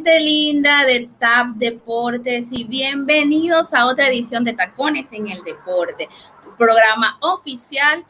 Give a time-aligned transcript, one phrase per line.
[0.00, 6.08] Gente linda de TAP Deportes y bienvenidos a otra edición de Tacones en el Deporte,
[6.56, 8.06] programa oficial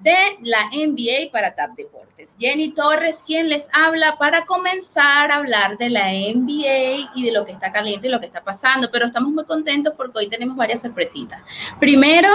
[0.00, 2.36] de la NBA para TAP Deportes.
[2.38, 7.46] Jenny Torres, quien les habla para comenzar a hablar de la NBA y de lo
[7.46, 10.58] que está caliente y lo que está pasando, pero estamos muy contentos porque hoy tenemos
[10.58, 11.40] varias sorpresitas.
[11.78, 12.28] Primero,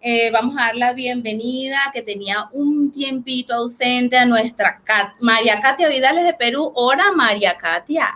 [0.00, 4.80] eh, vamos a dar la bienvenida que tenía un tiempito ausente a nuestra
[5.20, 6.72] María Katia Vidales de Perú.
[6.74, 8.14] Hola, María Katia.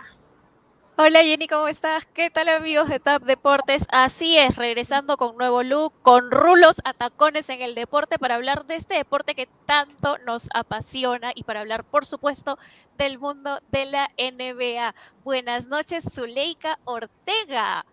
[1.03, 2.05] Hola Jenny, ¿cómo estás?
[2.05, 3.87] ¿Qué tal amigos de TAP Deportes?
[3.91, 8.75] Así es, regresando con nuevo look, con rulos atacones en el deporte para hablar de
[8.75, 12.59] este deporte que tanto nos apasiona y para hablar, por supuesto,
[12.99, 14.93] del mundo de la NBA.
[15.23, 17.83] Buenas noches, Zuleika Ortega.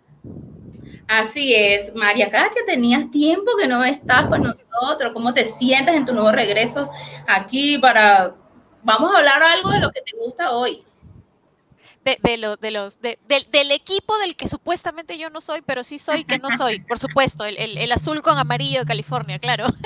[1.06, 5.14] Así es, María Katia, tenías tiempo que no estás con nosotros.
[5.14, 6.90] ¿Cómo te sientes en tu nuevo regreso
[7.26, 8.34] aquí para...
[8.82, 10.84] Vamos a hablar algo de lo que te gusta hoy
[12.04, 16.24] de, lo, de los, del, equipo del que supuestamente yo no soy, pero sí soy
[16.24, 19.66] que no soy, por supuesto, el, azul con amarillo de California, claro.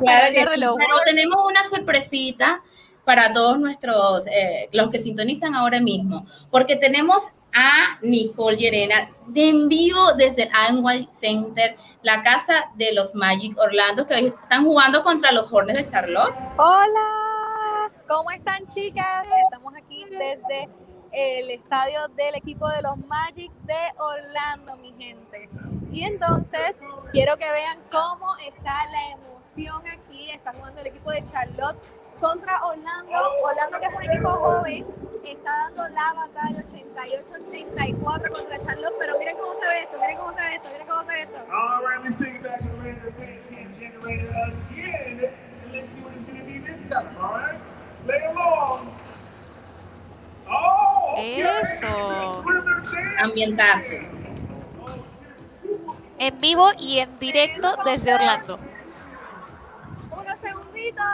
[0.00, 2.62] Claro, pero tenemos una sorpresita
[3.04, 7.24] para todos nuestros, eh, los que sintonizan ahora mismo, porque tenemos
[7.54, 13.58] a Nicole Llerena de en vivo desde el Anway Center, la casa de los Magic
[13.58, 16.34] Orlando, que hoy están jugando contra los Hornets de Charlotte.
[16.56, 19.26] Hola, ¿cómo están chicas?
[19.44, 20.68] Estamos aquí desde
[21.12, 25.48] el estadio del equipo de los Magic de Orlando, mi gente.
[25.92, 26.80] Y entonces
[27.12, 30.30] quiero que vean cómo está la emoción aquí.
[30.30, 31.78] Está jugando el equipo de Charlotte
[32.20, 33.10] contra Orlando.
[33.42, 34.86] Orlando que es un equipo joven,
[35.24, 38.94] está dando la batalla 88-84 contra Charlotte.
[38.98, 41.22] Pero miren cómo se ve esto, miren cómo se ve esto, miren cómo se ve
[41.22, 41.38] esto.
[41.50, 43.14] All right, let's see back to the
[43.50, 44.30] game generated
[44.70, 45.30] again.
[45.64, 47.58] And let's see what it's going to be this time, all right?
[48.06, 48.92] Lay along.
[51.18, 52.42] Eso.
[53.18, 53.94] Ambientazo.
[56.18, 58.58] En vivo y en directo desde Orlando.
[60.10, 61.04] Unos segunditos.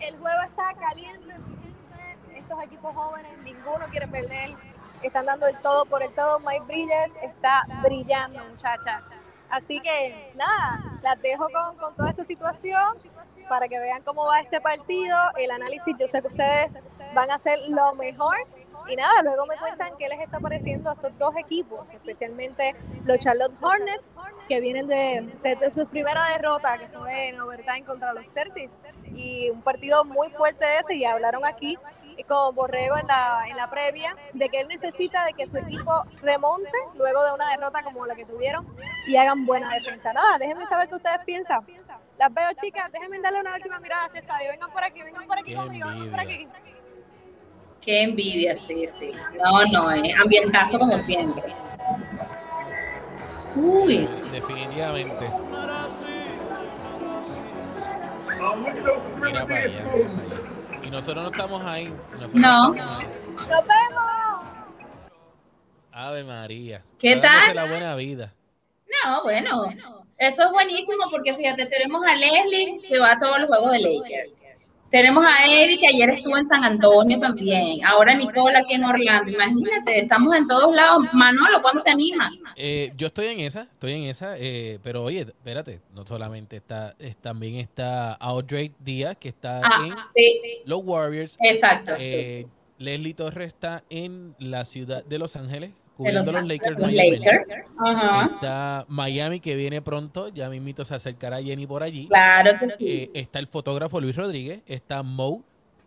[0.00, 2.38] El juego está caliente, gente.
[2.38, 4.56] Estos equipos jóvenes, ninguno quiere perder.
[5.02, 6.38] Están dando el todo por el todo.
[6.40, 9.02] Mike Bridges está brillando, muchacha.
[9.48, 12.98] Así que nada, las dejo con, con toda esta situación
[13.48, 15.96] para que vean cómo va este partido, el análisis.
[15.98, 16.74] Yo sé que ustedes
[17.14, 18.36] van a hacer lo mejor.
[18.88, 22.72] Y nada, luego me cuentan qué les está pareciendo a estos dos equipos, especialmente
[23.04, 24.10] los Charlotte Hornets,
[24.48, 28.78] que vienen de, de, su primera derrota, que fue en overtime contra los Celtics.
[29.12, 31.76] Y un partido muy fuerte ese, y hablaron aquí
[32.24, 36.04] con Borrego en la, en la previa, de que él necesita de que su equipo
[36.22, 38.66] remonte luego de una derrota como la que tuvieron
[39.06, 40.12] y hagan buena defensa.
[40.12, 41.66] Nada, déjenme saber qué ustedes piensan.
[42.18, 44.50] Las veo, chicas, déjenme darle una última mirada a este estadio.
[44.50, 46.48] Vengan por aquí, vengan por aquí conmigo, vengan por aquí.
[47.80, 49.10] Qué envidia, sí, sí.
[49.44, 50.12] No, no, eh.
[50.20, 51.54] ambientazo como siempre.
[53.54, 54.08] Uy.
[54.32, 55.26] Definitivamente.
[59.20, 59.84] Mira para allá.
[60.82, 61.94] Y nosotros no estamos ahí.
[62.34, 62.74] no.
[62.74, 64.06] Nos vemos.
[65.92, 66.82] Ave María.
[66.98, 67.54] ¿Qué tal?
[67.54, 68.32] la buena vida.
[69.04, 70.05] No, bueno.
[70.18, 73.80] Eso es buenísimo porque fíjate, tenemos a Leslie que va a todos los juegos de
[73.80, 74.32] Lakers.
[74.90, 77.84] Tenemos a Eddie, que ayer estuvo en San Antonio también.
[77.84, 79.32] Ahora Nicola aquí en Orlando.
[79.32, 81.04] Imagínate, estamos en todos lados.
[81.12, 82.32] Manolo, ¿cuándo te animas?
[82.54, 84.36] Eh, yo estoy en esa, estoy en esa.
[84.38, 89.94] Eh, pero oye, espérate, no solamente está, también está Audrey Díaz, que está en
[90.64, 91.36] los Warriors.
[91.40, 91.94] Exacto.
[91.98, 92.46] Eh,
[92.78, 96.78] Leslie Torres está en la ciudad de Los Ángeles, cubriendo los, Lakers.
[96.78, 97.48] Lakers.
[98.34, 102.06] Está Miami que viene pronto, ya mismito se acercará Jenny por allí.
[102.08, 102.86] Claro que sí.
[102.88, 105.42] Eh, está el fotógrafo Luis Rodríguez, está Mo,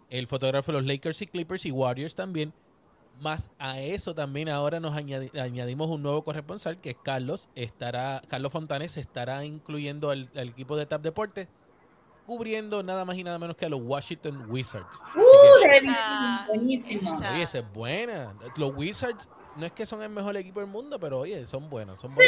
[0.10, 2.54] el fotógrafo de los Lakers y Clippers y Warriors también.
[3.22, 7.50] Más a eso también ahora nos añadimos un nuevo corresponsal que es Carlos.
[7.54, 11.50] Estará, Carlos Fontanes estará incluyendo al, equipo de TAP Deportes
[12.26, 15.02] cubriendo nada más y nada menos que a los Washington Wizards.
[15.16, 17.12] Uh, buenísimo.
[17.12, 18.34] Oye, esa es buena.
[18.56, 19.28] Los Wizards
[19.60, 22.00] no es que son el mejor equipo del mundo, pero oye, son buenos.
[22.00, 22.22] Son sí,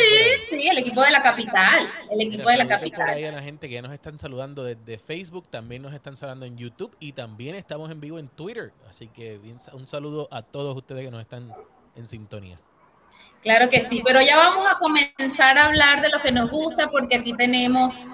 [0.49, 1.89] sí, el equipo de la capital.
[2.09, 3.05] El equipo de la capital.
[3.05, 6.17] Por ahí a la gente que ya nos están saludando desde Facebook, también nos están
[6.17, 8.73] saludando en YouTube y también estamos en vivo en Twitter.
[8.89, 9.39] Así que
[9.73, 11.53] un saludo a todos ustedes que nos están
[11.95, 12.59] en sintonía.
[13.41, 16.89] Claro que sí, pero ya vamos a comenzar a hablar de lo que nos gusta
[16.91, 18.07] porque aquí tenemos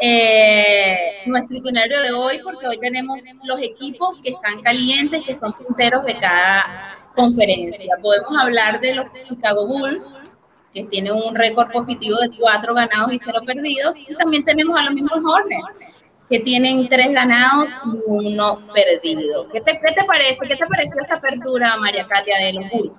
[0.00, 5.52] eh, nuestro itinerario de hoy porque hoy tenemos los equipos que están calientes, que son
[5.52, 7.96] punteros de cada conferencia.
[8.02, 10.12] Podemos hablar de los Chicago Bulls,
[10.72, 14.84] que tienen un récord positivo de cuatro ganados y cero perdidos, y también tenemos a
[14.84, 15.68] los mismos Hornets,
[16.28, 19.48] que tienen tres ganados y uno perdido.
[19.48, 20.46] ¿Qué te, qué te parece?
[20.48, 22.98] ¿Qué te pareció esta apertura, María Katia, de los Bulls?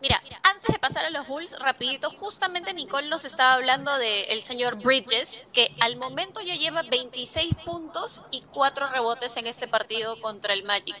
[0.00, 4.76] Mira, antes de pasar a los Bulls, rapidito, justamente Nicole nos estaba hablando del señor
[4.76, 10.54] Bridges, que al momento ya lleva 26 puntos y 4 rebotes en este partido contra
[10.54, 10.96] el Magic.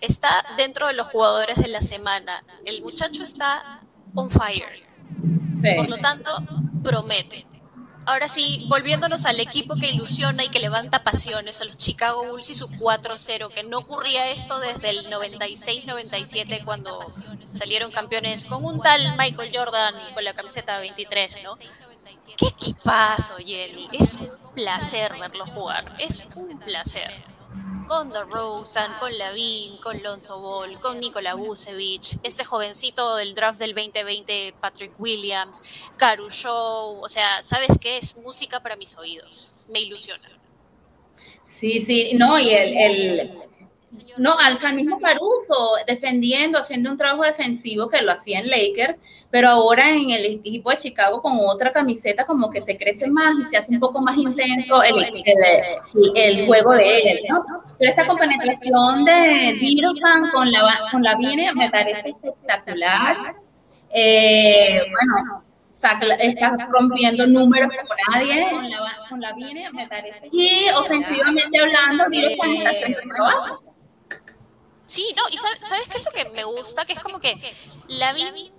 [0.00, 2.44] Está dentro de los jugadores de la semana.
[2.64, 3.82] El muchacho está
[4.16, 4.84] on fire.
[5.76, 6.30] Por lo tanto,
[6.82, 7.46] promete.
[8.06, 12.50] Ahora sí, volviéndonos al equipo que ilusiona y que levanta pasiones, a los Chicago Bulls
[12.50, 17.04] y su 4-0, que no ocurría esto desde el 96-97 cuando
[17.44, 21.56] salieron campeones con un tal Michael Jordan con la camiseta 23, ¿no?
[22.36, 23.88] Qué equipazo, Jenny.
[23.92, 25.94] Es un placer verlo jugar.
[25.98, 27.22] Es un placer
[27.90, 33.74] con DeRozan, con Lavin, con Lonzo Ball, con Nikola Vucevic, este jovencito del draft del
[33.74, 35.64] 2020, Patrick Williams,
[35.96, 37.98] Caru Show, o sea, ¿sabes qué?
[37.98, 40.22] Es música para mis oídos, me ilusiona.
[41.44, 43.49] Sí, sí, no, y el,
[44.18, 48.98] no, al mismo Caruso defendiendo, haciendo un trabajo defensivo que lo hacía en Lakers,
[49.30, 53.34] pero ahora en el equipo de Chicago con otra camiseta como que se crece más
[53.40, 54.94] y se hace un poco más intenso el,
[56.14, 57.44] el, juego de él, ¿no?
[57.78, 63.34] Pero esta compenetración de Dirosan con la, con la Vine me parece espectacular.
[63.92, 65.42] Eh, bueno,
[66.20, 68.46] está rompiendo números como nadie
[69.08, 70.28] con la, Vine, me parece.
[70.30, 73.69] Y ofensivamente hablando, Dirosan está haciendo trabajo.
[74.90, 76.84] Sí, no, y sabes, qué es lo que me gusta?
[76.84, 77.40] Que es como que
[77.86, 78.50] la vi,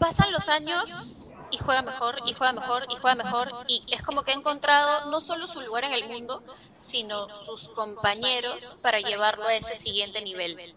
[0.00, 4.24] pasan los años y juega mejor, y juega mejor, y juega mejor, y es como
[4.24, 6.42] que ha encontrado no solo su lugar en el mundo,
[6.76, 10.74] sino sus compañeros para llevarlo a ese siguiente nivel.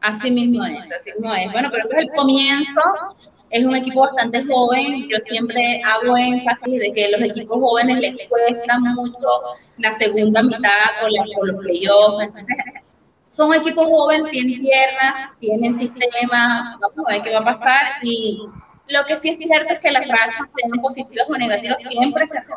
[0.00, 1.52] Así mismo es, así mismo es.
[1.52, 2.80] Bueno, pero es el comienzo,
[3.50, 8.28] es un equipo bastante joven, yo siempre hago énfasis de que los equipos jóvenes les
[8.28, 9.28] cuesta mucho
[9.78, 10.70] la segunda mitad
[11.00, 11.12] con,
[11.46, 12.26] los playoffs,
[13.34, 17.82] son equipos jóvenes, tienen piernas, tienen sistema, vamos a ver qué va a pasar.
[18.02, 18.38] Y
[18.86, 22.38] lo que sí es cierto es que las rachas, sean positivas o negativas, siempre se
[22.38, 22.54] hacen.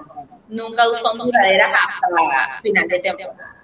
[0.49, 3.55] Nunca son duraderas hasta final de temporada.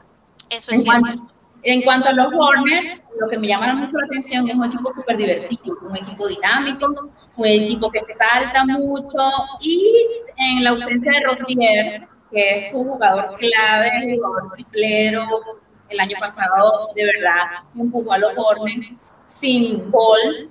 [0.49, 1.01] Eso es en cierto.
[1.01, 4.65] Cuanto, en cuanto a los Hornets, lo que me llama mucho la atención es un
[4.65, 9.19] equipo súper divertido, un equipo dinámico, un equipo que salta mucho
[9.61, 10.07] y
[10.37, 15.27] en la ausencia de Rosier, que es un jugador clave, jugador triplero,
[15.93, 18.93] el año pasado de verdad empujó a los Hornets
[19.25, 20.49] sin gol.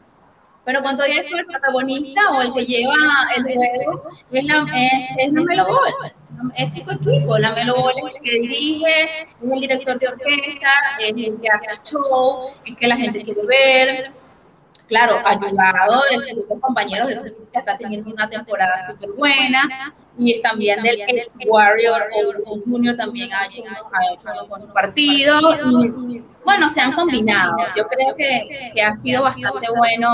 [0.65, 2.95] Pero cuando eso, el protagonista o el que lleva
[3.37, 6.13] el juego es la, es, es la Melo Ball.
[6.57, 7.37] Es su equipo.
[7.39, 11.49] La Melo Ball es el que dirige, es el director de orquesta, es el que
[11.49, 14.13] hace el show, es que la gente quiere ver
[14.87, 20.41] claro, ayudado de sus compañeros de los que está teniendo una temporada súper buena y
[20.41, 22.03] también del ex Warrior
[22.45, 25.43] o Junior también ha hecho, unos, partidos.
[26.09, 27.57] Y, bueno, se han combinado.
[27.77, 30.09] Yo creo que, que ha sido bastante bueno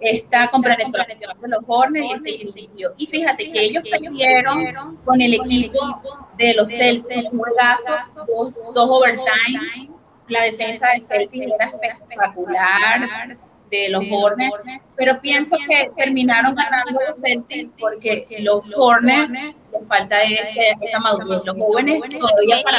[0.00, 2.92] esta compenetración de los Hornets y este inicio.
[2.96, 6.02] Y fíjate que ellos perdieron con el equipo
[6.36, 9.90] de los Celtics, un juegazo, dos, dos overtime.
[10.28, 13.38] La defensa de Celtics era espectacular
[13.72, 14.54] de los Hornets,
[14.96, 21.56] pero pienso que terminaron ganando los Celtics porque los Hornets les falta esa madurez, los
[21.56, 22.78] jóvenes todavía para...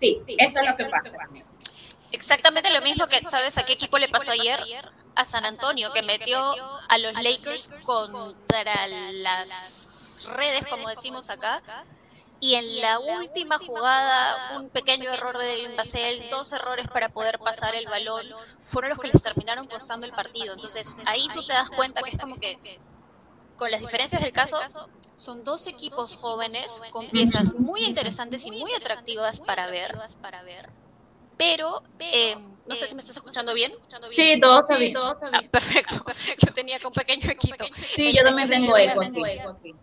[0.00, 1.10] Sí, eso es lo que pasa.
[2.12, 4.58] Exactamente lo mismo que, ¿sabes a qué equipo le pasó ayer?
[5.14, 6.40] A San Antonio, que metió
[6.88, 11.62] a los Lakers contra las redes, como decimos acá,
[12.40, 17.38] y en la última jugada, un pequeño error de Devin Basel, dos errores para poder
[17.38, 18.26] pasar el balón,
[18.64, 20.54] fueron los que les terminaron costando el partido.
[20.54, 22.58] Entonces, ahí tú te das cuenta que es como que,
[23.56, 24.58] con las diferencias del caso,
[25.16, 29.98] son dos equipos jóvenes con piezas muy interesantes y muy atractivas para ver.
[31.36, 33.72] Pero, eh, no sé si me estás escuchando bien.
[34.14, 34.96] Sí, todo está bien.
[34.96, 36.04] Ah, perfecto.
[36.38, 37.66] Yo tenía con pequeño equito.
[37.76, 39.74] Sí, yo también tengo eco aquí.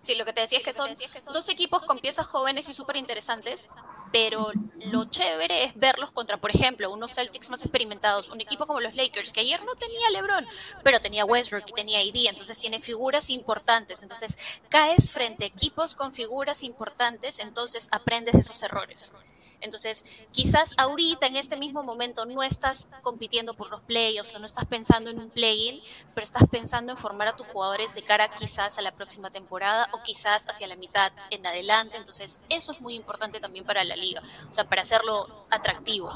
[0.00, 0.90] Sí, lo que te decía es que son
[1.32, 3.68] dos equipos con piezas jóvenes y súper interesantes,
[4.12, 4.52] pero
[4.86, 8.94] lo chévere es verlos contra, por ejemplo, unos Celtics más experimentados, un equipo como los
[8.94, 10.46] Lakers, que ayer no tenía LeBron,
[10.82, 14.02] pero tenía Westbrook y tenía AD, entonces tiene figuras importantes.
[14.02, 14.36] Entonces,
[14.68, 19.14] caes frente a equipos con figuras importantes, entonces aprendes de esos errores.
[19.60, 24.46] Entonces, quizás ahorita en este mismo momento no estás compitiendo por los playoffs o no
[24.46, 25.80] estás pensando en un play-in,
[26.14, 29.88] pero estás pensando en formar a tus jugadores de cara quizás a la próxima temporada
[29.92, 31.96] o quizás hacia la mitad en adelante.
[31.96, 36.10] Entonces, eso es muy importante también para la liga, o sea, para hacerlo atractivo.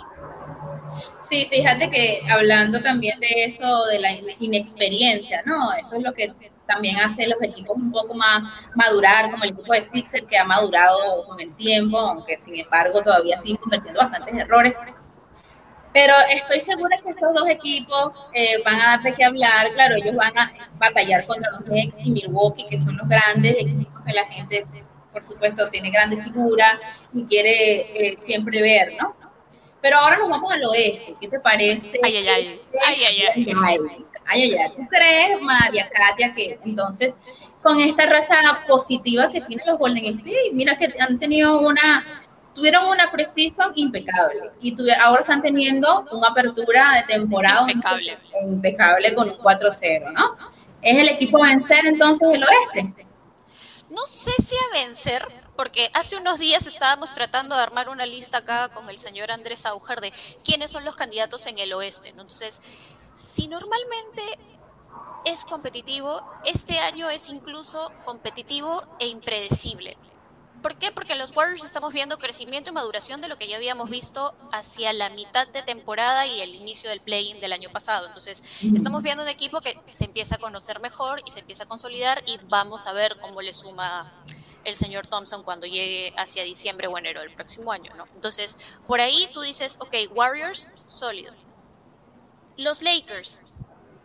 [1.28, 4.10] Sí, fíjate que hablando también de eso, de la
[4.40, 5.72] inexperiencia, ¿no?
[5.72, 6.32] Eso es lo que
[6.66, 8.42] también hace los equipos un poco más
[8.74, 13.02] madurar, como el equipo de Sixer que ha madurado con el tiempo, aunque sin embargo
[13.02, 14.76] todavía siguen cometiendo bastantes errores.
[15.92, 19.70] Pero estoy segura que estos dos equipos eh, van a dar de qué hablar.
[19.74, 24.02] Claro, ellos van a batallar contra los Knicks y Milwaukee, que son los grandes equipos
[24.06, 24.66] que la gente,
[25.12, 26.78] por supuesto, tiene grandes figuras
[27.12, 29.14] y quiere eh, siempre ver, ¿no?
[29.80, 31.16] Pero ahora nos vamos al oeste.
[31.20, 31.98] ¿Qué te parece?
[32.02, 32.60] Ay, ay, ay.
[32.86, 33.54] Ay, ay, ay.
[34.24, 34.72] Ay, ay, ay.
[34.76, 37.14] ¿Tú crees, María Katia, que entonces
[37.62, 42.04] con esta racha positiva que tienen los Golden State, mira que han tenido una,
[42.54, 49.30] tuvieron una precisión impecable y ahora están teniendo una apertura de temporada impecable, impecable con
[49.30, 50.36] un 4-0, ¿no?
[50.82, 53.06] ¿Es el equipo a vencer entonces el oeste?
[53.92, 55.22] No sé si a vencer,
[55.54, 59.66] porque hace unos días estábamos tratando de armar una lista acá con el señor Andrés
[59.66, 62.08] Auger de quiénes son los candidatos en el oeste.
[62.08, 62.62] Entonces,
[63.12, 64.22] si normalmente
[65.26, 69.98] es competitivo, este año es incluso competitivo e impredecible.
[70.62, 70.92] ¿Por qué?
[70.92, 74.92] Porque los Warriors estamos viendo crecimiento y maduración de lo que ya habíamos visto hacia
[74.92, 78.06] la mitad de temporada y el inicio del play-in del año pasado.
[78.06, 81.66] Entonces, estamos viendo un equipo que se empieza a conocer mejor y se empieza a
[81.66, 84.12] consolidar y vamos a ver cómo le suma
[84.64, 88.04] el señor Thompson cuando llegue hacia diciembre o enero del próximo año, ¿no?
[88.14, 91.34] Entonces, por ahí tú dices, ok, Warriors, sólido.
[92.56, 93.40] Los Lakers,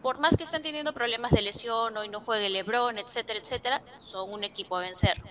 [0.01, 4.31] por más que estén teniendo problemas de lesión, hoy no juegue LeBron, etcétera, etcétera, son
[4.31, 5.21] un equipo a vencer.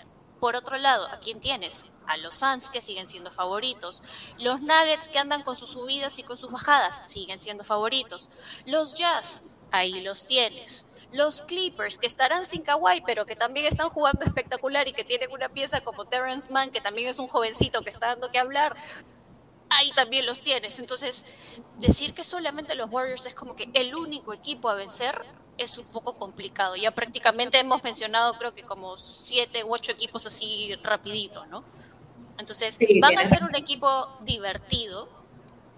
[0.46, 1.88] Por otro lado, ¿a quién tienes?
[2.06, 4.04] A los Suns, que siguen siendo favoritos.
[4.38, 8.30] Los Nuggets, que andan con sus subidas y con sus bajadas, siguen siendo favoritos.
[8.64, 10.86] Los Jazz, ahí los tienes.
[11.10, 15.32] Los Clippers, que estarán sin Kawhi, pero que también están jugando espectacular y que tienen
[15.32, 18.76] una pieza como Terrence Mann, que también es un jovencito que está dando que hablar,
[19.68, 20.78] ahí también los tienes.
[20.78, 21.26] Entonces,
[21.80, 25.24] decir que solamente los Warriors es como que el único equipo a vencer
[25.58, 26.76] es un poco complicado.
[26.76, 31.64] Ya prácticamente hemos mencionado creo que como siete u ocho equipos así rapidito, ¿no?
[32.38, 33.88] Entonces, van a ser un equipo
[34.20, 35.08] divertido,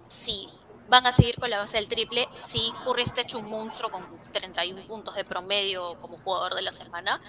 [0.07, 0.49] sí.
[0.89, 2.27] Van a seguir con la base del triple.
[2.35, 6.71] Sí, Curry está hecho un monstruo con 31 puntos de promedio como jugador de la
[6.71, 7.21] semana.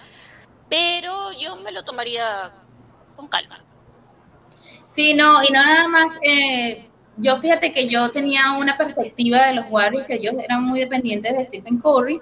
[0.67, 2.51] Pero yo me lo tomaría
[3.15, 3.63] con calma.
[4.89, 6.11] Sí, no, y no nada más.
[6.23, 10.79] Eh, yo fíjate que yo tenía una perspectiva de los Warriors que ellos eran muy
[10.79, 12.19] dependientes de Stephen Curry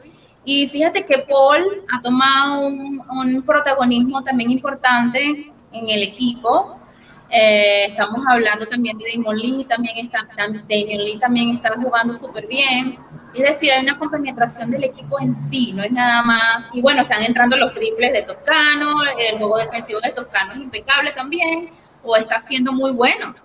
[0.52, 6.82] y fíjate que Paul ha tomado un, protagonismo también importante en el equipo.
[7.30, 12.48] Eh, estamos hablando también de Damon Lee, también está, Damon Lee también está jugando súper
[12.48, 12.98] bien.
[13.36, 16.66] Es decir, hay una compenetración del equipo en sí, no es nada más.
[16.74, 21.12] Y bueno, están entrando los triples de Toscano, el juego defensivo de Toscano es impecable
[21.12, 21.70] también,
[22.04, 23.36] o está siendo muy bueno.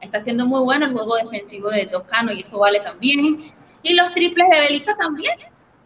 [0.00, 3.52] Está siendo muy bueno el juego defensivo de Toscano y eso vale también.
[3.82, 5.34] Y los triples de Belica también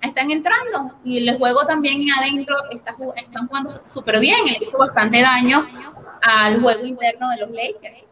[0.01, 5.21] están entrando y el juego también adentro está, están jugando súper bien, le hizo bastante
[5.21, 5.67] daño
[6.23, 8.05] al juego interno de los Lakers.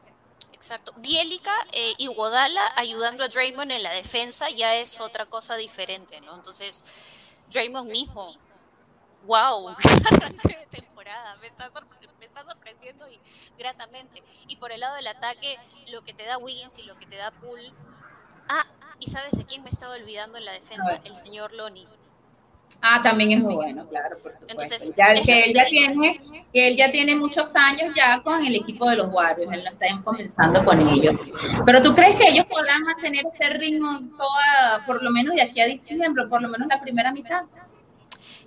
[0.53, 0.93] Exacto.
[0.97, 6.21] Bielica eh, y Godala ayudando a Draymond en la defensa ya es otra cosa diferente,
[6.23, 6.35] ¿no?
[6.35, 6.83] Entonces,
[7.53, 8.35] Draymond mismo,
[9.27, 9.75] wow,
[10.71, 11.71] temporada, me está,
[12.19, 13.21] me está sorprendiendo y
[13.59, 14.23] gratamente.
[14.49, 17.17] Y por el lado del ataque, lo que te da Wiggins y lo que te
[17.17, 17.73] da Poole,
[18.49, 18.67] ah,
[18.99, 21.01] ¿Y sabes de quién me estaba olvidando en la defensa?
[21.05, 21.87] El señor Loni.
[22.81, 24.47] Ah, también es muy bueno, claro, por supuesto.
[24.49, 28.55] Entonces, ya, que él ya tiene, que él ya tiene muchos años ya con el
[28.55, 31.17] equipo de los Warriors, él no está comenzando con ellos.
[31.65, 35.61] Pero tú crees que ellos podrán mantener ese ritmo toda, por lo menos de aquí
[35.61, 37.43] a diciembre, por lo menos la primera mitad.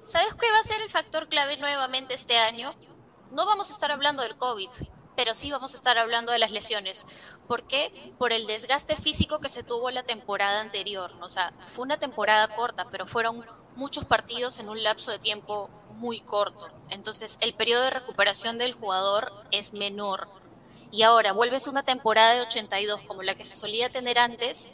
[0.03, 2.73] ¿Sabes qué va a ser el factor clave nuevamente este año?
[3.31, 4.69] No vamos a estar hablando del COVID,
[5.19, 7.05] pero sí vamos a estar hablando de las lesiones.
[7.45, 8.13] ¿Por qué?
[8.17, 11.11] Por el desgaste físico que se tuvo la temporada anterior.
[11.19, 13.45] O sea, fue una temporada corta, pero fueron
[13.75, 16.69] muchos partidos en un lapso de tiempo muy corto.
[16.89, 20.29] Entonces, el periodo de recuperación del jugador es menor.
[20.89, 24.69] Y ahora vuelves una temporada de 82 como la que se solía tener antes.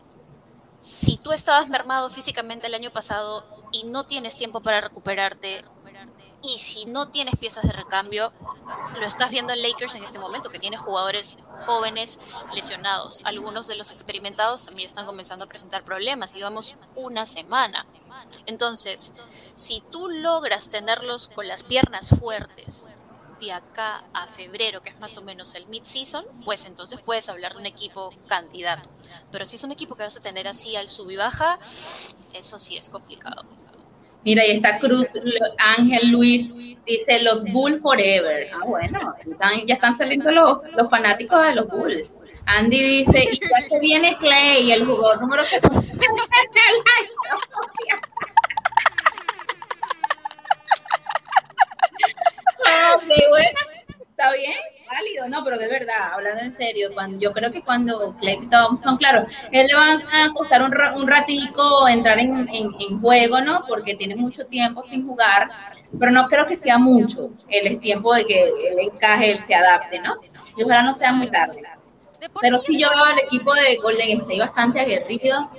[0.77, 5.65] Si tú estabas mermado físicamente el año pasado y no tienes tiempo para recuperarte,
[6.47, 8.31] y si no tienes piezas de recambio,
[8.99, 12.19] lo estás viendo en Lakers en este momento, que tiene jugadores jóvenes
[12.53, 13.21] lesionados.
[13.25, 16.33] Algunos de los experimentados también están comenzando a presentar problemas.
[16.33, 17.85] Llevamos una semana.
[18.45, 19.11] Entonces,
[19.53, 22.89] si tú logras tenerlos con las piernas fuertes
[23.39, 27.53] de acá a febrero, que es más o menos el mid-season, pues entonces puedes hablar
[27.53, 28.89] de un equipo candidato.
[29.31, 31.59] Pero si es un equipo que vas a tener así al sub y baja,
[32.33, 33.43] eso sí es complicado.
[34.25, 35.13] Mira, ahí está Cruz
[35.59, 36.51] Ángel Luis,
[36.83, 38.47] dice los Bulls Forever.
[38.51, 39.15] Ah, bueno,
[39.67, 42.11] ya están saliendo los, los fanáticos de los Bulls.
[42.47, 45.79] Andy dice, y ya que viene Clay, el jugador número 70
[52.95, 53.59] Ok, bueno,
[54.09, 54.53] está bien,
[54.87, 58.97] válido, no, pero de verdad, hablando en serio, cuando, yo creo que cuando Clay Thompson,
[58.97, 63.63] claro, él le va a costar un, un ratico entrar en, en- en juego, ¿no?
[63.67, 65.49] Porque tiene mucho tiempo sin jugar,
[65.99, 69.99] pero no creo que sea mucho el tiempo de que él encaje, él se adapte,
[69.99, 70.15] ¿no?
[70.57, 71.61] Y ojalá no sea muy tarde.
[72.41, 75.49] Pero sí sí yo veo al equipo de Golden State bastante aguerrido.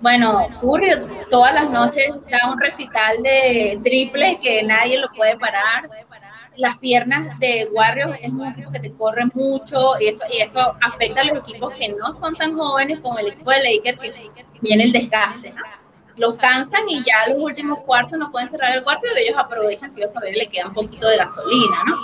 [0.00, 0.90] Bueno, Curry
[1.30, 5.88] todas las noches da un recital de triples que nadie lo puede parar.
[6.56, 10.76] Las piernas de Warriors es un equipo que te corre mucho y eso, y eso
[10.80, 14.44] afecta a los equipos que no son tan jóvenes como el equipo de Lakers que
[14.60, 15.50] viene el desgaste.
[15.50, 15.62] ¿no?
[16.16, 19.92] Los cansan y ya los últimos cuartos no pueden cerrar el cuarto y ellos aprovechan
[19.94, 21.96] que ellos todavía le queda un poquito de gasolina, ¿no?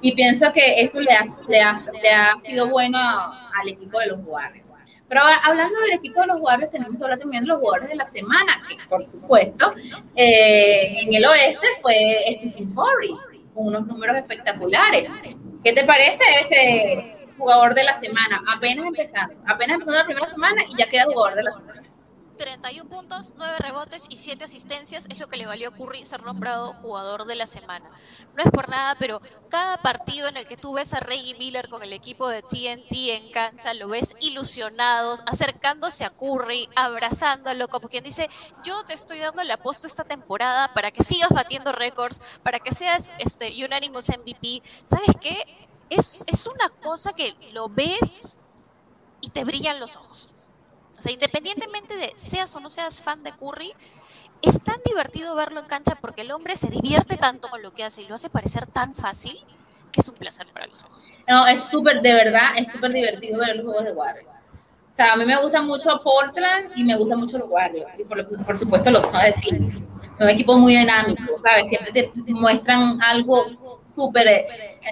[0.00, 3.98] Y pienso que eso le ha, le ha, le ha sido bueno a- al equipo
[3.98, 4.64] de los Warriors.
[5.08, 7.96] Pero hablando del equipo de los Warriors, tenemos que hablar también de los jugadores de
[7.96, 9.72] la semana, que por supuesto,
[10.14, 13.16] eh, en el oeste fue Stephen Curry,
[13.56, 15.10] con unos números espectaculares.
[15.64, 18.42] ¿Qué te parece ese jugador de la semana?
[18.54, 21.82] Apenas empezando, apenas empezando la primera semana y ya queda jugador de la semana.
[22.36, 26.22] 31 puntos, 9 rebotes y 7 asistencias es lo que le valió a Curry ser
[26.22, 27.90] nombrado jugador de la semana.
[28.34, 31.68] No es por nada, pero cada partido en el que tú ves a Reggie Miller
[31.68, 37.88] con el equipo de TNT en cancha, lo ves ilusionados, acercándose a Curry, abrazándolo, como
[37.88, 38.28] quien dice,
[38.62, 42.72] yo te estoy dando la posta esta temporada para que sigas batiendo récords, para que
[42.72, 44.62] seas este Unanimous MVP.
[44.84, 45.68] ¿Sabes qué?
[45.88, 48.58] Es, es una cosa que lo ves
[49.20, 50.35] y te brillan los ojos.
[50.98, 53.72] O sea, independientemente de seas o no seas fan de Curry,
[54.42, 57.84] es tan divertido verlo en cancha porque el hombre se divierte tanto con lo que
[57.84, 59.38] hace y lo hace parecer tan fácil
[59.92, 61.12] que es un placer para los ojos.
[61.26, 64.28] No, es súper, de verdad, es súper divertido ver los juegos de Warriors.
[64.92, 67.90] O sea, a mí me gusta mucho Portland y me gusta mucho los Warriors.
[67.98, 69.76] Y por, supuesto los Suns de Phoenix.
[70.16, 71.68] Son equipos muy dinámicos, ¿sabes?
[71.68, 73.44] Siempre te muestran algo
[73.96, 74.28] súper...
[74.28, 74.46] eh,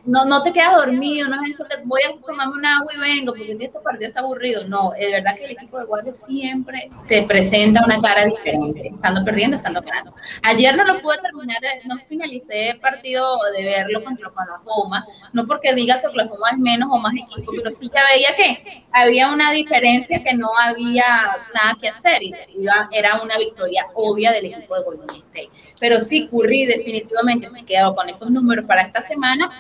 [0.07, 2.99] No, no te quedas dormido, no es eso que voy a tomarme un agua y
[2.99, 4.65] vengo porque este partido está aburrido.
[4.67, 9.25] No, es verdad que el equipo de Warriors siempre te presenta una cara diferente, estando
[9.25, 10.15] perdiendo, estando ganando.
[10.43, 15.47] Ayer no lo pude terminar, de- no finalicé el partido de verlo contra Oklahoma, no
[15.47, 19.29] porque diga que Oklahoma es menos o más equipo, pero sí ya veía que había
[19.33, 21.05] una diferencia que no había
[21.55, 22.33] nada que hacer y
[22.91, 25.51] era una victoria obvia del equipo de Golden State.
[25.87, 29.51] Pero sí, Curry definitivamente se quedó con esos números para esta semana.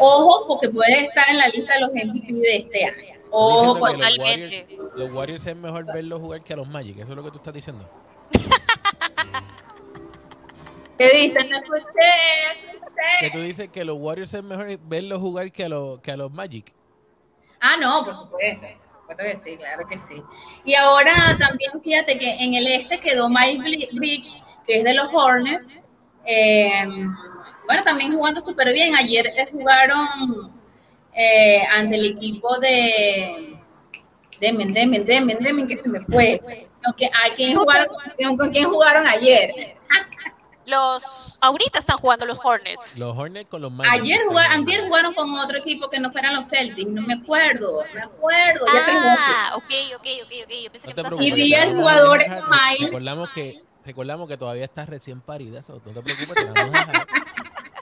[0.00, 3.20] Ojo, porque puede estar en la lista de los MVP de este año.
[3.30, 4.18] Ojo, con- los.
[4.18, 4.64] Warriors,
[4.96, 6.98] los Warriors es mejor verlos jugar que a los Magic.
[6.98, 7.88] Eso es lo que tú estás diciendo.
[10.98, 11.48] ¿qué dicen?
[11.48, 11.84] No escuché.
[12.66, 13.20] no escuché.
[13.20, 16.16] Que tú dices que los Warriors es mejor verlos jugar que a, los que a
[16.16, 16.74] los Magic.
[17.60, 18.66] Ah, no, por supuesto.
[18.66, 20.20] Por supuesto que sí, claro que sí.
[20.64, 24.94] Y ahora también fíjate que en el este quedó Mike Bli- Bridge, que es de
[24.94, 25.68] los Hornets.
[26.26, 26.84] Eh,
[27.66, 28.94] bueno, también jugando súper bien.
[28.94, 30.52] Ayer jugaron
[31.14, 33.58] eh, ante el equipo de
[34.40, 36.40] Demen, Demen, Demen, Demen, que se me fue.
[36.82, 37.88] ¿Con quién, a quién jugaron,
[38.36, 39.76] con, quién jugaron ayer?
[40.64, 42.96] Los ahorita están jugando los Hornets.
[42.96, 43.92] Los Hornets con los Magic.
[43.92, 47.84] Ayer jugaron, antier jugaron con otro equipo que no fueran los Celtics, no me acuerdo,
[47.92, 48.64] me acuerdo.
[48.72, 49.16] ya.
[49.18, 50.52] Ah, ok, ok, ok, ok.
[50.64, 52.84] Yo pensé No que me estabas Y vi al jugador Miles.
[52.84, 56.78] Recordamos que, recordamos que todavía estás recién parida, so, no te preocupes, te vamos a
[56.78, 57.06] dejar.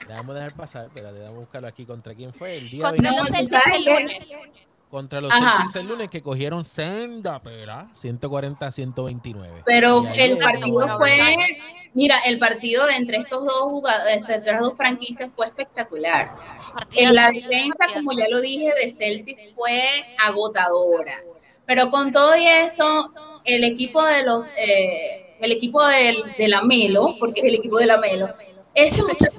[0.07, 1.85] Te vamos a dejar pasar, pero te vamos a buscarlo aquí.
[1.85, 2.57] ¿Contra quién fue?
[2.57, 4.37] El día Contra 20 los Celtics ¿sabes el lunes.
[4.89, 5.57] Contra los Ajá.
[5.57, 9.61] Celtics el lunes que cogieron senda pera 140 a 129.
[9.67, 11.35] Pero el partido fue,
[11.93, 16.31] mira, el partido entre estos dos jugadores, entre estas dos franquicias fue espectacular.
[16.93, 19.83] En la defensa, como ya lo dije, de Celtics fue
[20.17, 21.19] agotadora.
[21.67, 23.13] Pero con todo y eso,
[23.45, 27.77] el equipo de los, eh, el equipo del, de la Melo, porque es el equipo
[27.77, 28.29] de la Melo,
[28.75, 29.31] este muchacho,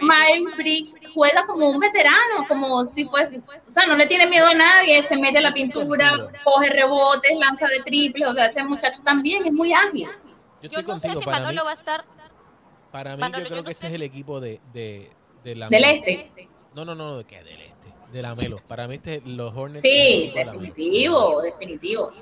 [0.00, 4.46] Miles Bridge, juega como un veterano, como si fuese, o sea, no le tiene miedo
[4.46, 6.12] a nadie, se mete a la pintura,
[6.44, 10.08] coge rebotes, lanza de triple, o sea, este muchacho también es muy ágil.
[10.62, 12.04] Yo no sé si para Manolo mí, va a estar.
[12.90, 15.10] para mí Manolo, yo yo creo no que este es el equipo de, de,
[15.44, 15.94] de la Del Melo.
[15.94, 16.48] este.
[16.74, 17.42] No, no, no, ¿de qué?
[17.42, 17.92] Del este.
[18.12, 18.58] De la Melo.
[18.68, 19.82] Para mí este es los Hornets.
[19.82, 22.12] Sí, definitivo, definitivo.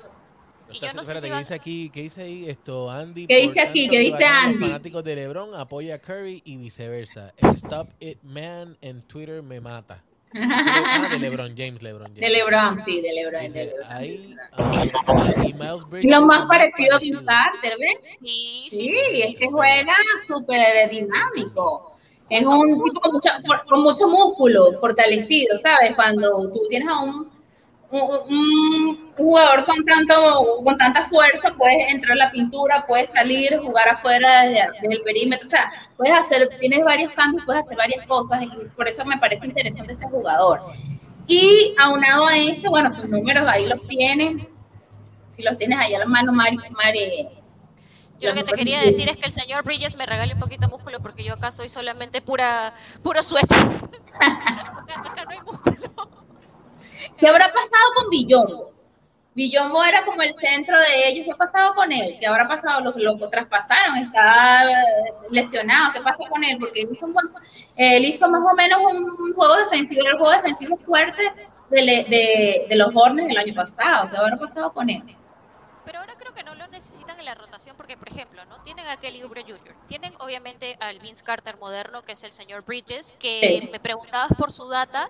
[0.71, 1.89] Y yo no sé si ¿qué dice aquí?
[1.93, 3.27] ¿Qué dice ahí esto, Andy?
[3.27, 3.87] ¿Qué dice aquí?
[3.87, 4.57] ¿Qué dice Andy?
[4.59, 7.33] Los fanáticos de LeBron apoya a Curry y viceversa.
[7.37, 10.03] Stop it, man, en Twitter me mata.
[10.37, 12.19] Ah, de LeBron James, LeBron James.
[12.19, 13.53] De LeBron, sí, de LeBron.
[13.53, 13.91] de LeBron.
[13.91, 18.17] ahí, ah, y Miles Bridges Lo más parecido a Vince Carter, ¿ves?
[18.21, 18.99] Sí, sí, Sí, sí.
[19.11, 19.21] sí.
[19.21, 19.93] es que juega
[20.27, 21.95] súper dinámico.
[22.29, 25.93] Es un tipo con, mucha- con mucho músculo, fortalecido, ¿sabes?
[25.95, 27.29] Cuando tú tienes a un,
[27.91, 33.57] un, un jugador con tanto con tanta fuerza puedes entrar a la pintura, puedes salir,
[33.57, 38.05] jugar afuera desde, el perímetro, o sea, puedes hacer, tienes varios cambios, puedes hacer varias
[38.05, 40.61] cosas, y por eso me parece interesante este jugador.
[41.27, 44.47] Y aunado a esto, bueno, sus números ahí los tienes,
[45.35, 47.27] si los tienes ahí a la mano, Mari, Mari
[48.19, 50.67] yo lo que te quería decir es que el señor Bridges me regale un poquito
[50.67, 52.73] de músculo porque yo acá soy solamente pura,
[53.03, 53.57] puro suéter.
[54.19, 55.91] acá no hay músculo.
[57.17, 58.74] ¿Qué habrá pasado con Villombo?
[59.35, 61.25] Villombo era como el centro de ellos.
[61.25, 62.15] ¿Qué ha pasado con él?
[62.19, 62.79] ¿Qué habrá pasado?
[62.79, 64.63] Los, lo traspasaron, está
[65.29, 65.91] lesionado.
[65.93, 66.57] ¿Qué pasa con él?
[66.57, 67.05] Porque él hizo,
[67.75, 71.21] él hizo más o menos un, juego defensivo, el juego defensivo fuerte
[71.69, 74.09] de, de, de los Hornets el año pasado.
[74.09, 75.03] ¿Qué habrá pasado con él?
[75.83, 78.87] Pero ahora creo que no lo necesitan en la rotación porque, por ejemplo, no tienen
[78.87, 83.13] a Kelly Oubre Jr., tienen obviamente al Vince Carter moderno, que es el señor Bridges,
[83.19, 85.09] que me preguntabas por su data.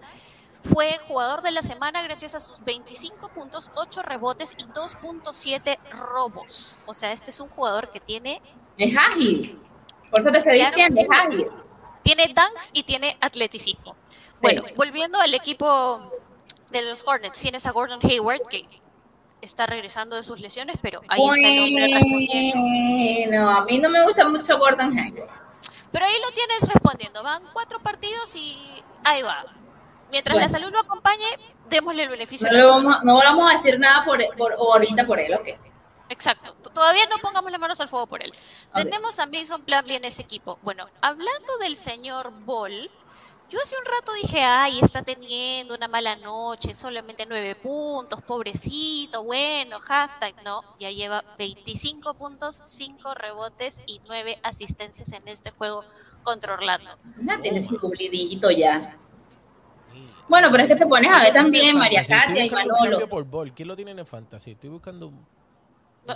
[0.73, 6.77] Fue jugador de la semana gracias a sus 25 puntos, 8 rebotes y 2.7 robos.
[6.87, 8.41] O sea, este es un jugador que tiene...
[8.77, 9.59] Es ágil.
[10.09, 11.47] Por eso te estoy diciendo, es ágil.
[12.01, 13.95] Tiene dunks y tiene atleticismo.
[14.41, 16.11] Bueno, volviendo al equipo
[16.71, 18.67] de los Hornets, tienes a Gordon Hayward, que
[19.41, 23.37] está regresando de sus lesiones, pero ahí está el hombre respondiendo.
[23.37, 25.29] No, a mí no me gusta mucho Gordon Hayward.
[25.91, 27.23] Pero ahí lo tienes respondiendo.
[27.23, 29.45] Van cuatro partidos y ahí va.
[30.11, 31.25] Mientras la salud lo acompañe,
[31.69, 32.49] démosle el beneficio.
[32.51, 35.47] No, vamos, no vamos a decir nada por, por, ahorita por él, ¿ok?
[36.09, 36.53] Exacto.
[36.69, 38.31] Todavía no pongamos las manos al fuego por él.
[38.73, 40.59] Tenemos a Mason Plumlee en ese equipo.
[40.61, 42.91] Bueno, hablando del señor Ball,
[43.49, 49.23] yo hace un rato dije, ay, está teniendo una mala noche, solamente nueve puntos, pobrecito,
[49.23, 50.35] bueno, halftime.
[50.43, 55.83] No, ya lleva 25 puntos, 5 rebotes y 9 asistencias en este juego
[56.23, 56.89] contra Orlando.
[57.21, 57.79] Ya tienes un
[58.57, 58.97] ya.
[60.27, 63.07] Bueno, pero es que te pones a ver también María Katia y Manolo.
[63.07, 64.51] Por ¿Quién lo tiene en fantasy?
[64.51, 65.11] Estoy buscando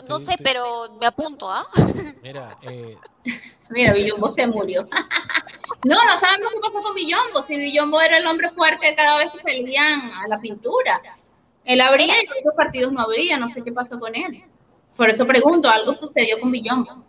[0.07, 1.65] no, sé, pero me apunto, ¿ah?
[2.23, 2.95] Mira, eh,
[3.69, 4.83] Mira, Villombo se murió.
[5.83, 7.43] no, no sabemos qué pasó con Villombo.
[7.47, 11.01] Si Villombo era el hombre fuerte cada vez que salían a la pintura.
[11.65, 13.37] Él habría y otros partidos no habría.
[13.37, 14.43] No sé qué pasó con él.
[14.95, 17.05] Por eso pregunto, ¿algo sucedió con Villombo?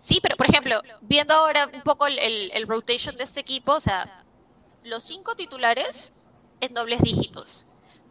[0.00, 3.80] Sí, pero por ejemplo, viendo ahora un poco el, el rotation de este equipo, o
[3.80, 4.24] sea,
[4.86, 6.12] los cinco titulares
[6.60, 7.66] en dobles dígitos.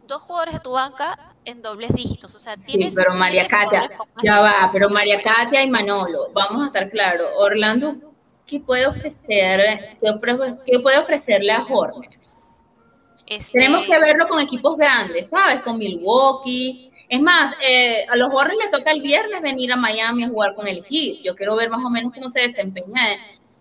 [0.06, 2.34] Dos jugadores de tu banca en dobles dígitos.
[2.34, 2.94] O sea, tienes.
[2.94, 3.90] Sí, pero María Katia,
[4.22, 7.28] ya va, pero María Katia y Manolo, vamos a estar claros.
[7.36, 7.94] Orlando,
[8.46, 9.98] ¿qué puede ofrecer?
[10.64, 12.14] ¿Qué, puede ofrecerle a Hornets?
[13.26, 15.60] Este Tenemos que verlo con equipos grandes, ¿sabes?
[15.62, 16.92] Con Milwaukee.
[17.08, 20.54] Es más, eh, a los Hornets les toca el viernes venir a Miami a jugar
[20.54, 21.22] con el Heat.
[21.24, 23.02] Yo quiero ver más o menos cómo se desempeña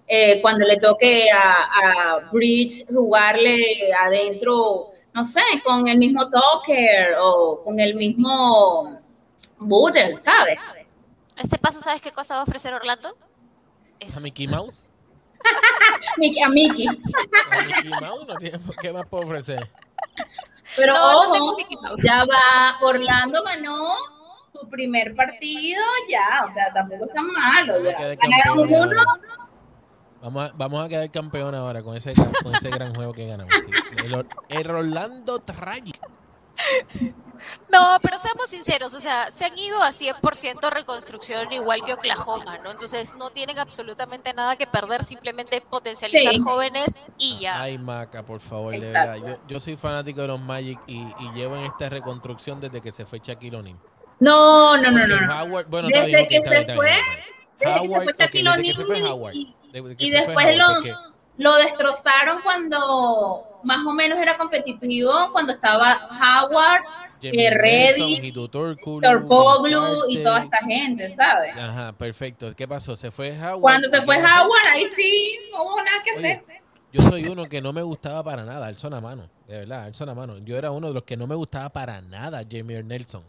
[0.08, 7.16] eh, cuando le toque a, a Bridge jugarle adentro no sé, con el mismo Tucker
[7.22, 9.00] o con el mismo
[9.58, 10.60] Butter, ¿sabes?
[11.38, 13.16] A este paso, ¿sabes qué cosa va a ofrecer Orlando?
[14.16, 14.84] ¿A Mickey Mouse?
[15.46, 16.44] a Mickey.
[16.44, 18.28] ¿A Mickey Mouse?
[18.28, 19.70] No tiene, ¿Qué más puedo ofrecer?
[20.76, 21.58] Pero ojo,
[22.04, 23.96] ya va, Orlando ganó
[24.52, 27.82] su primer partido, ya, o sea, tampoco está malo.
[27.84, 28.16] Ya.
[28.16, 29.02] Ganaron uno
[30.26, 32.12] Vamos a, vamos a quedar campeón ahora con ese,
[32.42, 33.54] con ese gran juego que ganamos.
[33.96, 36.00] El, el, Orlando Tragic.
[37.72, 42.58] No, pero seamos sinceros, o sea, se han ido a 100% reconstrucción igual que Oklahoma,
[42.58, 42.72] ¿no?
[42.72, 47.62] Entonces no tienen absolutamente nada que perder, simplemente potencializar jóvenes y ya.
[47.62, 49.18] Ay, Maca, por favor, de verdad.
[49.18, 52.92] Yo, yo, soy fanático de los Magic y, y, llevo en esta reconstrucción desde que
[52.92, 53.78] se fue Shaquille O'Neal.
[54.20, 55.66] No, no, no, no.
[55.68, 56.92] bueno, desde que se fue,
[57.60, 59.56] desde que se fue Shaquille O'Neal
[59.98, 60.68] y después lo,
[61.38, 66.84] lo destrozaron cuando más o menos era competitivo, cuando estaba Howard,
[67.22, 68.32] eh, Reddy,
[69.02, 71.56] Torpoglu y toda esta gente, ¿sabes?
[71.58, 72.56] Ajá, perfecto.
[72.56, 72.96] ¿Qué pasó?
[72.96, 73.62] ¿Se fue Howard?
[73.62, 76.44] Cuando se fue Howard, ahí sí, no hubo nada que hacer.
[76.94, 80.08] Yo soy uno que no me gustaba para nada, Alson a mano, de verdad, Alson
[80.08, 80.38] a mano.
[80.38, 83.24] Yo era uno de los que no me gustaba para nada, Jamie Nelson.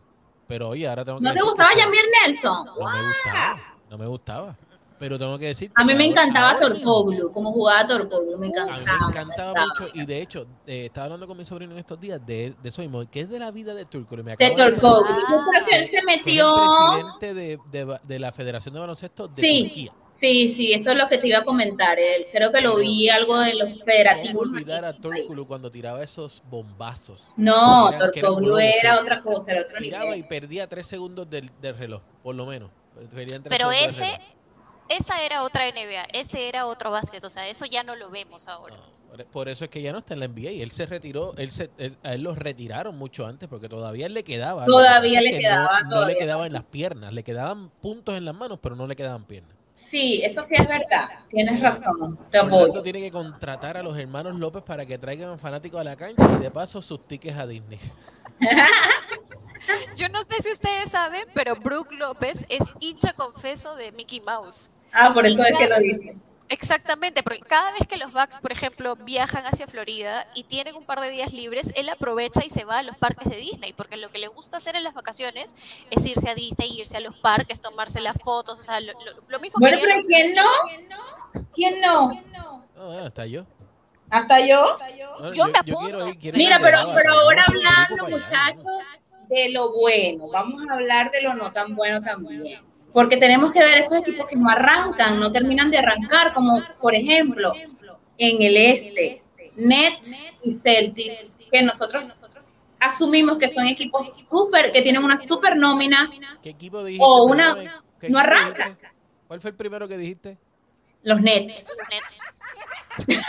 [0.46, 2.66] Pero oye, ahora tengo que ¿No te gustaba Jamie Nelson?
[2.66, 4.56] No me gustaba, no me gustaba.
[4.98, 5.70] Pero tengo que decir.
[5.74, 8.82] A mí me encantaba Torpoglu, como jugaba Torpoglu, me encantaba.
[9.08, 9.92] me encantaba mucho.
[9.94, 12.82] Y de hecho, eh, estaba hablando con mi sobrino en estos días de, de eso
[12.82, 14.16] mismo, que es de la vida de Turco.
[14.16, 15.20] de Torpoglu.
[15.30, 16.46] Yo creo que él se metió.
[16.56, 19.62] presidente de, de, de, la Federación de Baloncesto de sí.
[19.64, 19.92] Turquía.
[20.18, 21.98] Sí, sí, eso es lo que te iba a comentar.
[22.32, 24.46] Creo que lo vi algo de los federativos.
[24.46, 27.34] No olvidar a Torpoglu cuando tiraba esos bombazos.
[27.36, 32.02] No, Torpoglu era otra cosa, era otro Tiraba y perdía tres segundos del, del reloj,
[32.22, 32.70] por lo menos.
[33.48, 34.06] Pero ese
[34.88, 38.48] esa era otra NBA, ese era otro básquet, o sea, eso ya no lo vemos
[38.48, 38.76] ahora.
[39.10, 40.50] Por, por eso es que ya no está en la NBA.
[40.62, 44.24] Él se retiró, él se, él- a él lo retiraron mucho antes porque todavía le
[44.24, 44.64] quedaba.
[44.64, 48.16] Que Todavía le que quedaba, No, no le quedaba en las piernas, le quedaban puntos
[48.16, 49.52] en las manos, pero no le quedaban piernas.
[49.72, 51.08] Sí, eso sí es verdad.
[51.28, 52.18] Tienes razón.
[52.30, 55.96] Te Orlando tiene que contratar a los hermanos López para que traigan fanáticos a la
[55.96, 57.78] cancha y de paso sus tickets a Disney.
[59.96, 64.70] Yo no sé si ustedes saben, pero Brooke López es hincha confeso de Mickey Mouse.
[64.92, 66.22] Ah, por eso es que lo dicen.
[66.48, 70.84] Exactamente, porque cada vez que los Bucks, por ejemplo, viajan hacia Florida y tienen un
[70.84, 73.96] par de días libres, él aprovecha y se va a los parques de Disney, porque
[73.96, 75.56] lo que le gusta hacer en las vacaciones
[75.90, 79.22] es irse a Disney, irse a los parques, tomarse las fotos, o sea, lo, lo-
[79.26, 81.42] lo mismo Bueno, que pero ¿quién no?
[81.52, 82.12] ¿Quién no?
[82.76, 83.44] Ah, bueno, hasta yo.
[84.08, 84.78] ¿Hasta yo?
[85.18, 86.18] Bueno, Yo me quiero apunto.
[86.20, 88.08] quiero ir Mira, pero, pero ahora hablando, ¿no?
[88.08, 88.64] muchachos,
[89.28, 92.60] de lo bueno, vamos a hablar de lo no tan bueno también.
[92.92, 96.94] Porque tenemos que ver esos equipos que no arrancan, no terminan de arrancar, como por
[96.94, 97.52] ejemplo
[98.18, 99.22] en el este,
[99.56, 100.10] Nets
[100.42, 102.04] y Celtics, que nosotros
[102.80, 106.10] asumimos que son equipos súper, que tienen una súper nómina,
[106.42, 107.04] ¿Qué equipo dijiste?
[107.06, 108.64] o una, Perdóname, ¿qué no arranca.
[108.64, 108.88] dijiste?
[109.26, 110.38] ¿Cuál fue el primero que dijiste?
[111.02, 111.66] Los Nets.
[111.90, 112.20] Nets.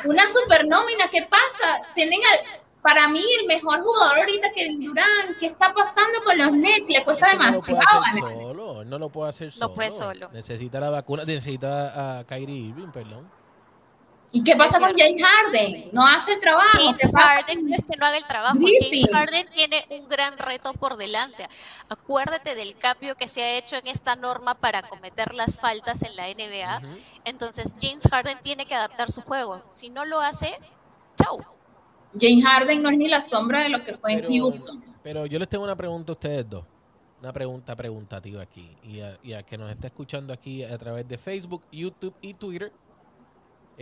[0.06, 1.82] Una super nómina, ¿qué pasa?
[1.96, 6.52] Tienen al- para mí el mejor jugador ahorita que Durán, ¿qué está pasando con los
[6.54, 6.90] Nets?
[6.90, 8.38] Le cuesta Es que no demasiado hacer ganar.
[8.42, 9.68] solo, no lo puede hacer solo.
[9.68, 10.30] No puede solo.
[10.34, 13.30] Necesita la vacuna, necesita a Kyrie Irving, perdón.
[14.34, 15.89] ¿Y qué pasa con James Harden?
[15.91, 16.70] No hace el trabajo.
[16.98, 17.13] ¿Qué James?
[17.15, 18.58] Harden no es que no haga el trabajo.
[18.60, 19.06] Griffin.
[19.06, 21.50] James Harden tiene un gran reto por delante.
[21.89, 26.15] Acuérdate del cambio que se ha hecho en esta norma para cometer las faltas en
[26.15, 26.82] la NBA.
[27.26, 29.62] Entonces James Harden tiene que adaptar su juego.
[29.70, 30.54] Si no lo hace,
[31.22, 31.38] chau.
[32.20, 34.84] James Harden no es ni la sombra de lo que fue en Pero- Houston.
[35.04, 36.63] Pero yo les tengo una pregunta a ustedes dos.
[37.22, 38.78] Una pregunta preguntativa aquí.
[38.84, 42.34] Y a, y a que nos está escuchando aquí a través de Facebook, YouTube y
[42.34, 42.72] Twitter.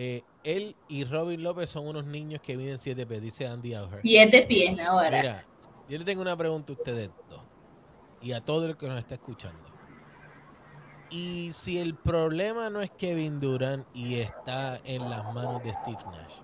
[0.01, 3.99] Eh, él y Robin López son unos niños que miden 7 pies, dice Andy Auger.
[3.99, 5.09] Siete pies ahora.
[5.21, 5.45] Mira,
[5.89, 7.41] yo le tengo una pregunta a ustedes dos.
[8.21, 9.59] Y a todo el que nos está escuchando.
[11.09, 15.97] Y si el problema no es Kevin Durant y está en las manos de Steve
[16.05, 16.35] Nash,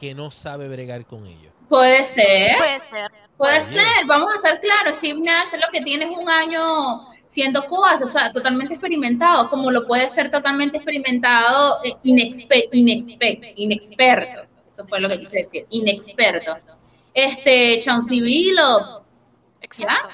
[0.00, 1.52] que no sabe bregar con ellos.
[1.68, 3.10] Puede ser, Puede ser.
[3.36, 3.86] puede ser.
[4.08, 4.96] Vamos a estar claros.
[4.98, 9.70] Steve Nash lo que tiene es un año siendo coach, o sea, totalmente experimentado, como
[9.70, 14.42] lo puede ser totalmente experimentado, eh, inexpe- inexpe- inexperto.
[14.68, 16.58] Eso fue lo que quise decir, inexperto.
[17.14, 19.02] Este, Chauncey Billups,
[19.60, 20.08] Exacto.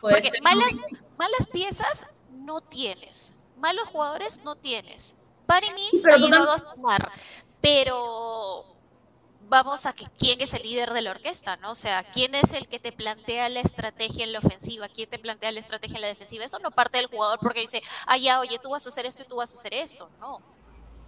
[0.00, 0.80] Porque malas,
[1.16, 3.50] malas piezas no tienes.
[3.56, 5.14] Malos jugadores no tienes.
[5.48, 7.12] Mills pero ha llegado a sumar,
[7.60, 8.71] pero
[9.52, 11.72] vamos a que quién es el líder de la orquesta, ¿no?
[11.72, 15.18] O sea, quién es el que te plantea la estrategia en la ofensiva, quién te
[15.18, 16.42] plantea la estrategia en la defensiva.
[16.44, 19.22] Eso no parte del jugador porque dice, ah, ya, oye, tú vas a hacer esto
[19.22, 20.06] y tú vas a hacer esto.
[20.18, 20.40] No,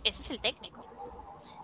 [0.04, 0.86] ese es el técnico.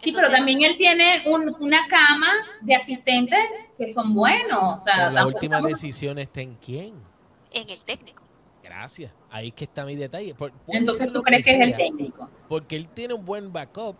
[0.03, 3.39] Sí, pero Entonces, también él tiene un- una cama de asistentes
[3.77, 4.79] que son buenos.
[4.79, 6.95] O sea, Pero la última estamos- decisión está en quién.
[7.53, 8.23] En el técnico.
[8.63, 9.13] Gracias.
[9.31, 10.35] Ahí es que está mi detalle.
[10.35, 12.31] Por- Entonces tú crees que es el sea, técnico.
[12.49, 13.97] Porque él tiene un buen backup,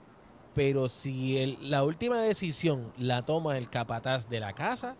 [0.61, 4.95] pero si el- la última decisión la toma el capataz de la casa,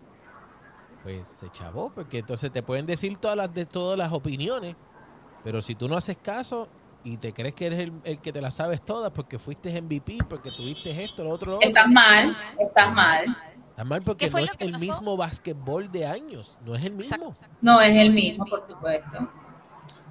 [1.03, 4.75] pues se chavó, porque entonces te pueden decir todas las de todas las opiniones,
[5.43, 6.67] pero si tú no haces caso
[7.03, 10.17] y te crees que eres el, el que te las sabes todas porque fuiste MVP,
[10.27, 13.37] porque tuviste esto, lo otro, lo otro, Estás mal, estás mal.
[13.69, 14.83] estás mal porque ¿Qué fue no es el pasó?
[14.85, 17.27] mismo básquetbol de años, no es el mismo.
[17.27, 17.55] Exacto.
[17.61, 19.29] No es el mismo, por supuesto.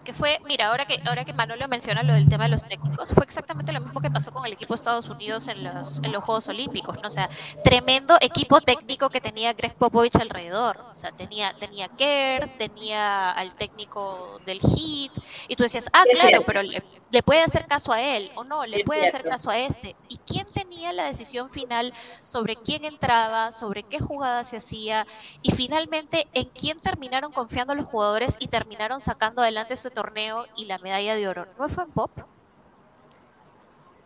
[0.05, 3.11] Que fue, mira, ahora que ahora que Manolo menciona lo del tema de los técnicos,
[3.13, 6.13] fue exactamente lo mismo que pasó con el equipo de Estados Unidos en los, en
[6.13, 7.07] los Juegos Olímpicos, ¿no?
[7.07, 7.29] O sea,
[7.65, 10.79] tremendo equipo técnico que tenía Greg Popovich alrededor.
[10.93, 15.13] O sea, tenía, tenía Kerr, tenía al técnico del Heat,
[15.49, 18.65] y tú decías, ah, claro, pero le, le puede hacer caso a él, o no,
[18.67, 19.97] le puede hacer caso a este.
[20.09, 25.07] ¿Y quién tenía la decisión final sobre quién entraba, sobre qué jugada se hacía,
[25.43, 30.65] y finalmente en quién terminaron confiando los jugadores y terminaron sacando adelante ese torneo y
[30.65, 31.47] la medalla de oro.
[31.59, 32.11] ¿No fue en Pop?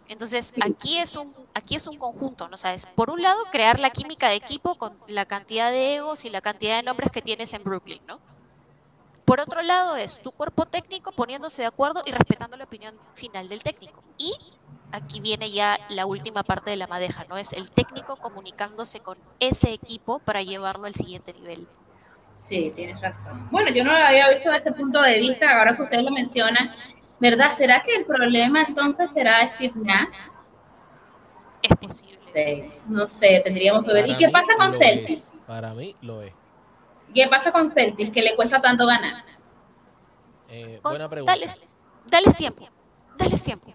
[0.09, 2.87] Entonces, aquí es un aquí es un conjunto, ¿no sabes?
[2.87, 6.41] Por un lado, crear la química de equipo con la cantidad de egos y la
[6.41, 8.21] cantidad de nombres que tienes en Brooklyn, ¿no?
[9.25, 13.49] Por otro lado, es tu cuerpo técnico poniéndose de acuerdo y respetando la opinión final
[13.49, 14.03] del técnico.
[14.19, 14.35] Y
[14.93, 17.39] aquí viene ya la última parte de la madeja, ¿no?
[17.39, 21.67] Es el técnico comunicándose con ese equipo para llevarlo al siguiente nivel.
[22.39, 23.49] Sí, tienes razón.
[23.51, 26.11] Bueno, yo no lo había visto desde ese punto de vista, ahora que ustedes lo
[26.11, 26.75] mencionan.
[27.19, 27.53] ¿Verdad?
[27.57, 30.15] ¿Será que el problema entonces será Steve Nash?
[31.63, 32.19] Es posible.
[32.19, 34.07] Sí, no sé, tendríamos que ver.
[34.07, 35.33] ¿Y Para qué mí pasa con es.
[35.47, 36.35] Para mí lo es.
[37.15, 39.25] ¿Qué pasa con Celtics que le cuesta tanto ganar?
[40.49, 41.33] Eh, buena pregunta.
[41.33, 41.59] dales,
[42.07, 42.69] dales tiempo.
[43.17, 43.73] dales tiempo.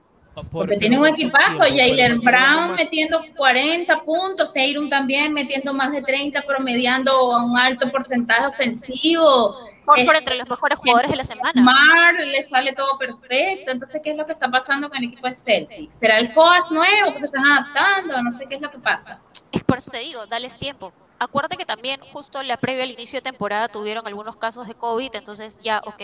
[0.52, 6.42] Porque tiene un equipazo, Jalen Brown metiendo 40 puntos, Tatum también metiendo más de 30,
[6.44, 9.56] promediando un alto porcentaje ofensivo.
[9.86, 11.62] Por, por entre los mejores jugadores de la semana.
[11.62, 13.72] Mar le sale todo perfecto.
[13.72, 15.96] Entonces, ¿qué es lo que está pasando con el equipo de Celtics?
[16.00, 18.22] ¿Será el coach nuevo que se están adaptando?
[18.22, 19.20] No sé qué es lo que pasa.
[19.52, 23.18] Es por eso te digo, dales tiempo acuérdate que también justo la previa al inicio
[23.18, 26.02] de temporada tuvieron algunos casos de COVID, entonces ya, ok,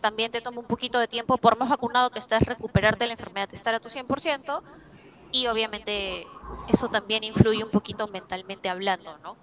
[0.00, 3.48] también te toma un poquito de tiempo, por más vacunado que estés, recuperarte la enfermedad,
[3.52, 4.62] estar a tu 100%,
[5.32, 6.26] y obviamente
[6.68, 9.36] eso también influye un poquito mentalmente hablando, ¿no?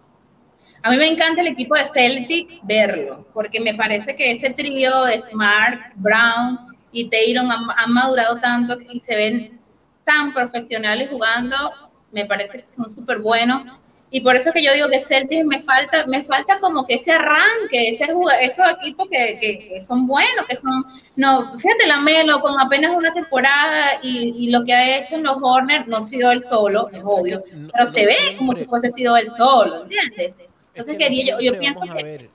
[0.84, 5.04] A mí me encanta el equipo de Celtics verlo, porque me parece que ese trío
[5.04, 9.62] de Smart, Brown y Taylor han, han madurado tanto y se ven
[10.04, 11.85] tan profesionales jugando,
[12.16, 13.64] me parece que son súper buenos
[14.10, 17.12] y por eso que yo digo que Celtics me falta, me falta como que ese
[17.12, 18.08] arranque, ese
[18.42, 19.38] esos equipos que,
[19.70, 20.86] que, son buenos, que son,
[21.18, 25.36] no, fíjate la Melo con apenas una temporada y, lo que ha hecho en los
[25.42, 29.18] Hornets no ha sido él solo, es obvio, pero se ve como si fuese sido
[29.18, 30.34] él solo, ¿entiendes?
[30.74, 32.30] Entonces quería, yo, yo pienso que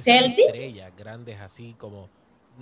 [0.00, 2.08] Celtics estrellas grandes así como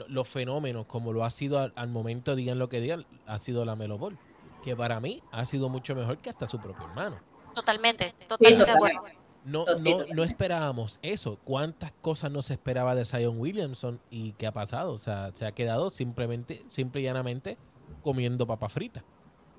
[0.08, 3.76] los fenómenos, como lo ha sido al, momento, digan lo que digan, ha sido la
[3.76, 4.18] Melo Ball,
[4.66, 7.20] que para mí ha sido mucho mejor que hasta su propio hermano.
[7.54, 9.04] Totalmente, totalmente de acuerdo.
[9.44, 11.38] No, no, no esperábamos eso.
[11.44, 14.92] ¿Cuántas cosas no se esperaba de Zion Williamson y qué ha pasado?
[14.92, 17.58] O sea, se ha quedado simplemente, simple y llanamente
[18.02, 19.04] comiendo papa frita.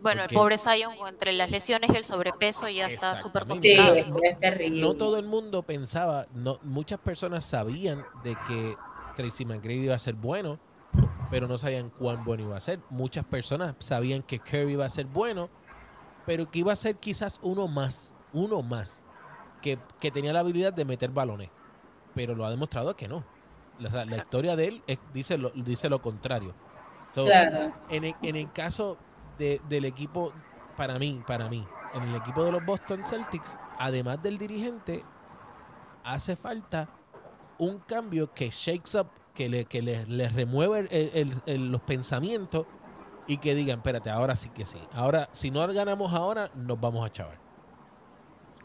[0.01, 3.95] Bueno, el pobre Zion entre las lesiones y el sobrepeso ya está súper complicado.
[4.71, 8.75] No todo el mundo pensaba, no, muchas personas sabían de que
[9.15, 10.59] Tracy McGrady iba a ser bueno,
[11.29, 12.79] pero no sabían cuán bueno iba a ser.
[12.89, 15.49] Muchas personas sabían que Curry iba a ser bueno,
[16.25, 19.03] pero que iba a ser quizás uno más, uno más,
[19.61, 19.77] que,
[20.11, 21.49] tenía la habilidad de meter balones.
[22.13, 23.23] Pero lo ha demostrado que no.
[23.79, 26.55] La, historia de él dice, lo, dice lo contrario.
[27.89, 28.97] en, el, caso
[29.37, 30.33] del equipo,
[30.75, 31.63] para mí, para mí,
[31.93, 35.03] en el equipo de los Boston Celtics, además del dirigente,
[36.03, 36.89] hace falta
[37.59, 40.89] un cambio que shakes up, que le, que le, remueve
[41.45, 42.65] los pensamientos
[43.27, 44.79] y que digan, espérate, ahora sí que sí.
[44.93, 47.37] Ahora, si no ganamos ahora, nos vamos a chavar.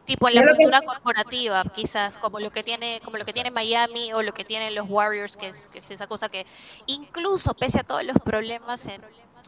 [0.06, 4.14] Tipo en la cultura corporativa, quizás, como lo que tiene, como lo que tiene Miami
[4.14, 6.46] o lo que tienen los Warriors, que es, que es esa cosa que
[6.86, 9.02] incluso pese a todos los problemas en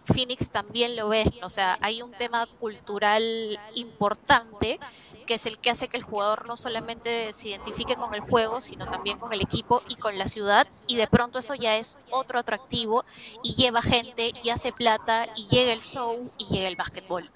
[0.05, 4.79] Phoenix también lo ves, o sea, hay un tema cultural importante
[5.27, 8.61] que es el que hace que el jugador no solamente se identifique con el juego,
[8.61, 11.99] sino también con el equipo y con la ciudad, y de pronto eso ya es
[12.11, 13.05] otro atractivo
[13.43, 17.31] y lleva gente y hace plata y llega el show y llega el básquetbol.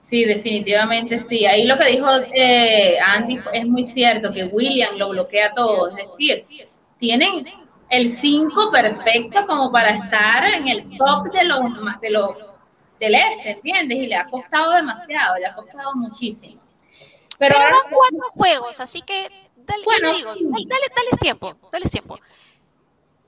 [0.00, 1.46] Sí, definitivamente sí.
[1.46, 5.96] Ahí lo que dijo eh, Andy es muy cierto, que William lo bloquea todo, es
[5.96, 6.46] decir,
[6.98, 7.44] tienen
[7.88, 11.60] el 5 perfecto como para estar en el top de los,
[12.00, 12.36] de los
[12.98, 13.98] del este, ¿entiendes?
[13.98, 16.60] Y le ha costado demasiado, le ha costado muchísimo.
[17.38, 22.18] Pero, van cuatro juegos, así que dale, bueno, digo, dale, dale, tiempo, dale tiempo.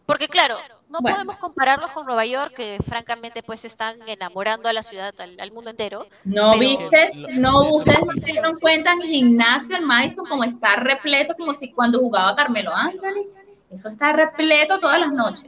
[0.07, 0.57] Porque claro,
[0.89, 5.53] no podemos compararlos con Nueva York, que francamente pues están enamorando a la ciudad, al,
[5.53, 6.07] mundo entero.
[6.25, 10.77] No viste, no, ustedes no se dieron cuenta en el gimnasio en Madison como está
[10.77, 13.27] repleto, como si cuando jugaba Carmelo Anthony.
[13.71, 15.47] Eso está repleto todas las noches.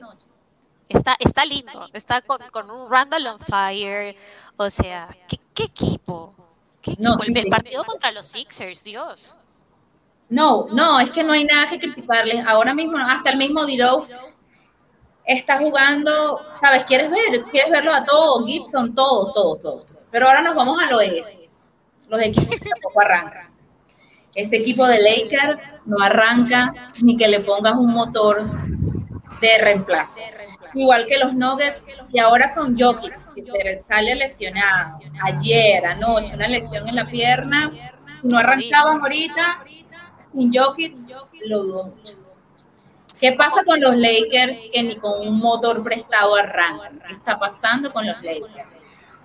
[0.89, 4.17] Está, está lindo, está con, un Randall on fire.
[4.57, 6.35] O sea, ¿qué, equipo?
[6.83, 7.23] ¿Qué equipo?
[7.23, 9.37] el, partido contra los Sixers, Dios.
[10.29, 12.45] No, no, es que no hay nada que criticarles.
[12.47, 14.03] Ahora mismo, hasta el mismo Diro
[15.25, 16.85] está jugando, ¿sabes?
[16.85, 17.43] ¿Quieres ver?
[17.51, 18.47] ¿Quieres verlo a todos?
[18.47, 19.83] Gibson, todos, todos, todos.
[20.11, 21.43] Pero ahora nos vamos a lo es.
[22.09, 23.50] Los equipos que tampoco arrancan.
[24.35, 26.73] Este equipo de Lakers no arranca
[27.03, 28.45] ni que le pongas un motor
[29.41, 30.21] de reemplazo.
[30.75, 36.89] Igual que los Nuggets y ahora con Jokic, que sale lesionado ayer, anoche, una lesión
[36.89, 37.73] en la pierna,
[38.23, 39.65] no arrancaban ahorita,
[40.33, 40.97] sin Jokic
[41.47, 42.15] lo dudo mucho.
[43.21, 47.01] ¿Qué pasa con los Lakers que ni con un motor prestado arrancan?
[47.07, 48.69] ¿Qué está pasando con los Lakers?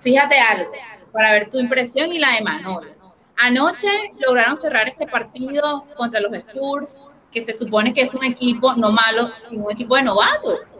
[0.01, 0.71] Fíjate algo,
[1.11, 2.94] para ver tu impresión y la de Manolo.
[3.37, 3.89] Anoche
[4.25, 8.91] lograron cerrar este partido contra los Spurs, que se supone que es un equipo no
[8.91, 10.79] malo, sino un equipo de novatos.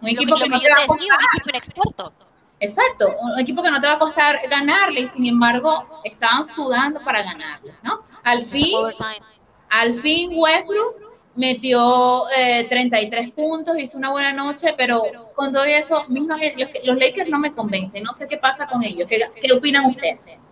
[0.00, 2.12] Un equipo que, no te va a costar.
[2.58, 7.00] Exacto, un equipo que no te va a costar ganarle y sin embargo estaban sudando
[7.04, 8.02] para ganarle, ¿no?
[8.22, 8.74] Al fin,
[9.68, 10.96] al fin Westbrook
[11.34, 12.22] metió
[12.68, 15.02] 33 eh, puntos, hizo una buena noche, pero
[15.34, 18.82] con todo eso, mismos, los, los Lakers no me convencen, no sé qué pasa con
[18.82, 20.45] ellos, ¿qué, qué opinan ustedes?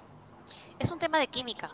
[0.79, 1.71] Es un tema de química.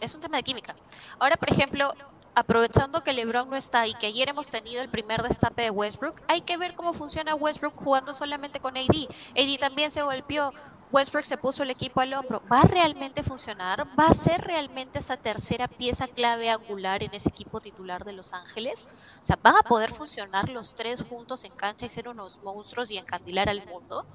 [0.00, 0.76] Es un tema de química.
[1.18, 1.92] Ahora, por ejemplo,
[2.34, 6.20] aprovechando que LeBron no está y que ayer hemos tenido el primer destape de Westbrook,
[6.28, 9.08] hay que ver cómo funciona Westbrook jugando solamente con AD.
[9.34, 10.52] AD también se golpeó.
[10.92, 12.42] Westbrook se puso el equipo al hombro.
[12.52, 13.88] ¿Va a realmente funcionar?
[13.98, 18.34] ¿Va a ser realmente esa tercera pieza clave angular en ese equipo titular de Los
[18.34, 18.86] Ángeles?
[19.20, 22.90] O sea, ¿van a poder funcionar los tres juntos en cancha y ser unos monstruos
[22.90, 24.06] y encandilar al mundo?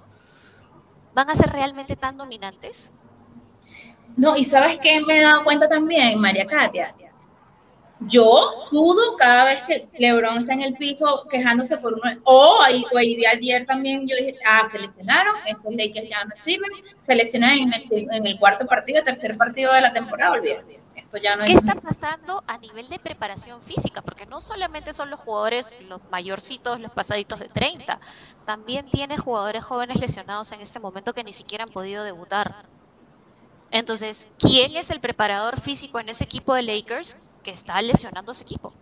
[1.13, 2.93] ¿Van a ser realmente tan dominantes?
[4.17, 6.93] No, y ¿sabes qué me he dado cuenta también, María Katia?
[8.07, 12.01] Yo sudo cada vez que LeBron está en el piso quejándose por uno.
[12.23, 16.25] O ahí, o ahí de ayer también yo dije, ah, se lesionaron, estos Lakers ya
[16.25, 20.31] no sirven, se lesionan en el, en el cuarto partido, tercer partido de la temporada,
[20.31, 20.81] olvídate.
[20.95, 24.01] Esto ya no ¿Qué está pasando a nivel de preparación física?
[24.01, 27.99] Porque no solamente son los jugadores, los mayorcitos, los pasaditos de 30,
[28.45, 32.65] también tiene jugadores jóvenes lesionados en este momento que ni siquiera han podido debutar.
[33.71, 38.35] Entonces, ¿quién es el preparador físico en ese equipo de Lakers que está lesionando a
[38.35, 38.73] su equipo?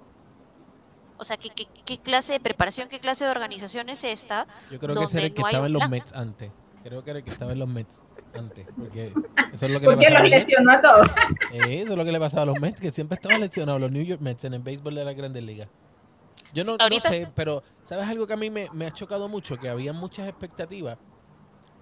[1.18, 1.50] O sea, ¿qué,
[1.86, 4.48] qué, clase de preparación, qué clase de organización es esta?
[4.72, 6.52] Yo creo que ese era el que estaba en los Mets antes.
[6.84, 8.00] Creo que era el que estaba en los Mets
[8.34, 8.66] antes.
[8.76, 9.14] Porque
[9.54, 11.08] eso es lo que porque los lesionó a todos.
[11.52, 13.92] Eh, eso es lo que le pasaba a los Mets, que siempre estaban lesionados, los
[13.92, 15.68] New York Mets en el béisbol de la Grandes Ligas.
[16.54, 19.60] Yo no, no, sé, pero ¿sabes algo que a mí me, me ha chocado mucho?
[19.60, 20.98] Que había muchas expectativas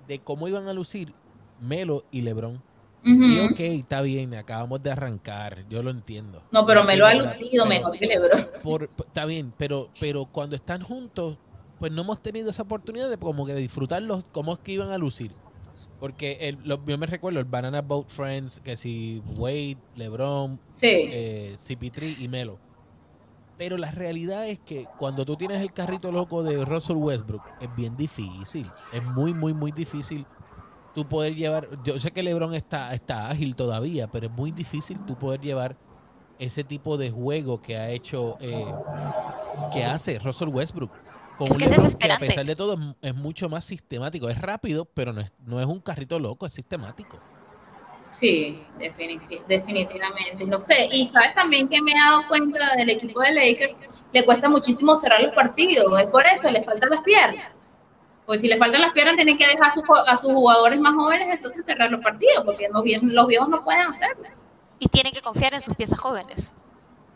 [0.07, 1.13] de cómo iban a lucir
[1.61, 2.61] Melo y LeBron.
[3.03, 6.41] Y ok, está bien, acabamos de arrancar, yo lo entiendo.
[6.51, 8.47] No, pero me lo ha lucido mejor que Lebron.
[8.63, 11.37] Por, está bien, pero, pero cuando están juntos,
[11.79, 14.91] pues no hemos tenido esa oportunidad de como que de disfrutarlos, cómo es que iban
[14.91, 15.31] a lucir.
[15.99, 22.19] Porque el, yo me recuerdo el Banana Boat Friends, que si Wade, LeBron, eh, CP3
[22.19, 22.57] y Melo.
[23.57, 27.75] Pero la realidad es que cuando tú tienes el carrito loco de Russell Westbrook, es
[27.75, 28.69] bien difícil.
[28.93, 30.25] Es muy, muy, muy difícil
[30.97, 34.97] tú poder llevar, yo sé que LeBron está, está ágil todavía, pero es muy difícil
[35.05, 35.77] tú poder llevar
[36.39, 38.65] ese tipo de juego que ha hecho, eh,
[39.71, 40.89] que hace Russell Westbrook.
[41.37, 41.57] Con es
[41.95, 44.27] que, que a pesar de todo es, mucho más sistemático.
[44.27, 47.19] Es rápido, pero no es, no es un carrito loco, es sistemático.
[48.09, 48.59] Sí,
[49.47, 50.45] definitivamente.
[50.47, 53.75] No sé, y sabes también que me he dado cuenta del equipo de Lakers,
[54.13, 57.51] le cuesta muchísimo cerrar los partidos, es por eso, le faltan las piernas.
[58.27, 59.71] Pues si le faltan las piernas, tienen que dejar
[60.05, 64.27] a sus, jugadores más jóvenes, entonces cerrar los partidos, porque los, viejos no pueden hacerlo.
[64.79, 66.53] Y tienen que confiar en sus piezas jóvenes.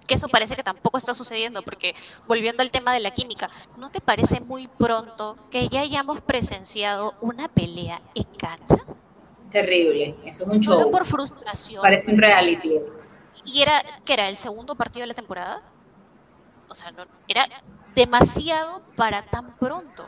[0.07, 1.95] Que eso parece que tampoco está sucediendo, porque
[2.30, 7.14] volviendo al tema de la química, ¿no te parece muy pronto que ya hayamos presenciado
[7.20, 8.78] una pelea en cancha?
[9.51, 11.82] Terrible, eso es un Solo por frustración.
[11.82, 12.80] Parece un reality.
[13.43, 15.62] ¿Y era, que era el segundo partido de la temporada?
[16.70, 17.49] O sea, no, era
[17.95, 20.05] demasiado para tan pronto.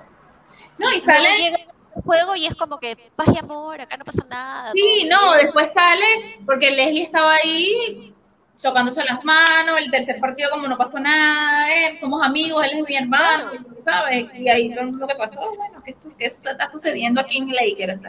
[0.78, 1.38] No, y sale.
[1.38, 1.58] Llega
[1.96, 4.72] el juego y es como que paz y amor, acá no pasa nada.
[4.74, 8.14] Sí, no, después sale porque Leslie estaba ahí
[8.60, 12.88] chocándose las manos, el tercer partido como no pasó nada, eh, somos amigos, él es
[12.88, 13.52] mi hermano,
[13.84, 14.26] ¿sabes?
[14.36, 18.00] Y ahí lo que pasó, bueno, ¿qué, qué está sucediendo aquí en Lakers?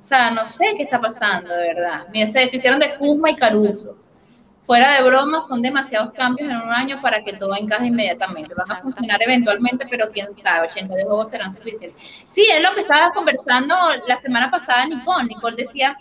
[0.00, 2.06] O sea, no sé qué está pasando, de verdad.
[2.12, 3.96] Mira, se deshicieron de Kuzma y Caruso
[4.68, 8.54] fuera de broma, son demasiados cambios en un año para que todo encaje inmediatamente.
[8.54, 11.94] Van a funcionar eventualmente, pero quién sabe, 80 de juegos serán suficientes.
[12.28, 13.74] Sí, es lo que estaba conversando
[14.06, 15.24] la semana pasada Nicole.
[15.24, 15.96] Nicole decía,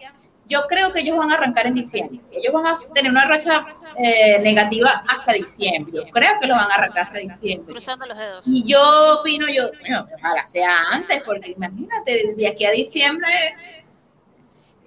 [0.49, 2.19] yo creo que ellos van a arrancar en diciembre.
[2.29, 3.65] Ellos van a tener una racha
[3.95, 5.93] eh, negativa hasta diciembre.
[5.95, 7.71] Yo creo que lo van a arrancar hasta diciembre.
[7.71, 8.45] Cruzando los dedos.
[8.45, 9.71] Y yo opino, yo,
[10.17, 13.55] ojalá sea antes, porque imagínate, de aquí a diciembre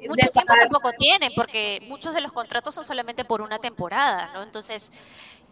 [0.08, 4.42] mucho tiempo tampoco tienen, porque muchos de los contratos son solamente por una temporada, ¿no?
[4.42, 4.92] Entonces,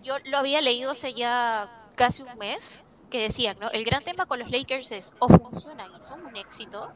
[0.03, 2.80] yo lo había leído hace ya casi un mes,
[3.11, 3.70] que decían, ¿no?
[3.70, 6.92] El gran tema con los Lakers es o funcionan y son un éxito,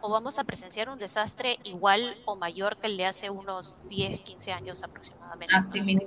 [0.00, 4.20] o vamos a presenciar un desastre igual o mayor que el de hace unos 10,
[4.20, 5.54] 15 años aproximadamente.
[5.54, 6.06] Así mismo.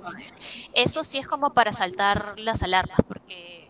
[0.72, 3.69] Eso sí es como para saltar las alarmas, porque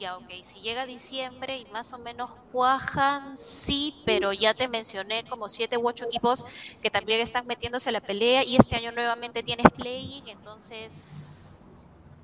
[0.00, 5.24] ya, ok, si llega diciembre y más o menos cuajan, sí, pero ya te mencioné
[5.24, 6.46] como siete u ocho equipos
[6.82, 11.66] que también están metiéndose a la pelea y este año nuevamente tienes playing, entonces...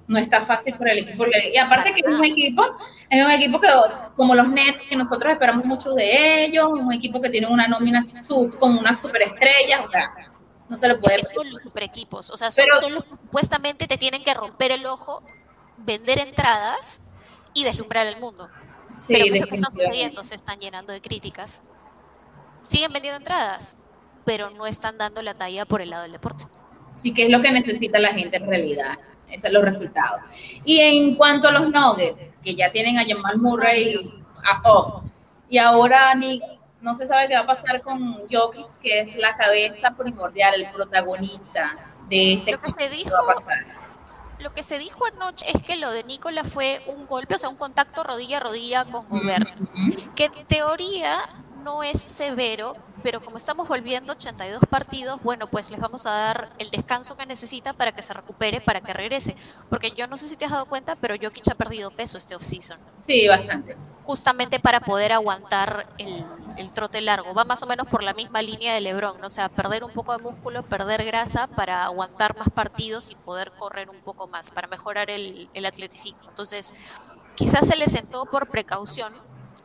[0.09, 1.25] No está fácil por el equipo.
[1.53, 2.65] Y aparte que es un equipo,
[3.11, 3.69] es un equipo que,
[4.15, 8.05] como los Nets, que nosotros esperamos mucho de ellos, un equipo que tiene una nómina
[8.05, 10.15] sub, con una superestrella, o sea,
[10.69, 11.23] no se lo puede...
[11.25, 14.71] Son los super equipos, o sea, son, son los que supuestamente te tienen que romper
[14.71, 15.23] el ojo,
[15.77, 17.16] vender entradas
[17.57, 18.49] y deslumbrar el mundo.
[18.93, 20.23] Sí, Pero lo que está sucediendo?
[20.23, 21.63] Se están llenando de críticas.
[22.63, 23.77] Siguen vendiendo entradas,
[24.25, 26.45] pero no están dando la talla por el lado del deporte.
[26.95, 28.99] Sí, que es lo que necesita la gente en realidad.
[29.29, 30.21] Esos son los resultados.
[30.65, 33.99] Y en cuanto a los Nuggets, que ya tienen a Jamal Murray
[34.45, 35.03] a off,
[35.49, 36.41] y ahora ni,
[36.83, 40.71] no se sabe qué va a pasar con Jokic, que es la cabeza primordial, el
[40.73, 43.15] protagonista de este Lo que se dijo
[44.39, 47.49] Lo que se dijo anoche es que lo de Nicola fue un golpe, o sea,
[47.49, 49.49] un contacto rodilla a rodilla con Gobert,
[50.15, 51.19] que en teoría
[51.65, 52.77] no es severo,
[53.07, 57.25] pero como estamos volviendo 82 partidos, bueno, pues les vamos a dar el descanso que
[57.25, 59.37] necesita para que se recupere, para que regrese.
[59.71, 62.35] Porque yo no sé si te has dado cuenta, pero Jokic ha perdido peso este
[62.35, 62.79] offseason.
[62.99, 63.77] Sí, bastante.
[64.03, 66.25] Justamente para poder aguantar el,
[66.57, 67.33] el, trote largo.
[67.33, 69.29] Va más o menos por la misma línea de LeBron, ¿no?
[69.29, 73.53] o sea, perder un poco de músculo, perder grasa para aguantar más partidos y poder
[73.53, 76.29] correr un poco más, para mejorar el, el atleticismo.
[76.29, 76.75] Entonces,
[77.37, 79.15] quizás se le sentó por precaución,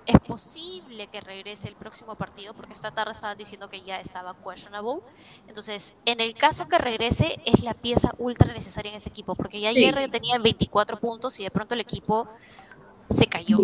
[0.06, 4.36] es posible que regrese el próximo partido porque esta tarde estaban diciendo que ya estaba
[4.36, 5.02] questionable.
[5.47, 9.60] Entonces, en el caso que regrese, es la pieza ultra necesaria en ese equipo porque
[9.60, 9.86] ya sí.
[9.86, 12.28] ayer tenía 24 puntos y de pronto el equipo
[13.10, 13.60] se cayó.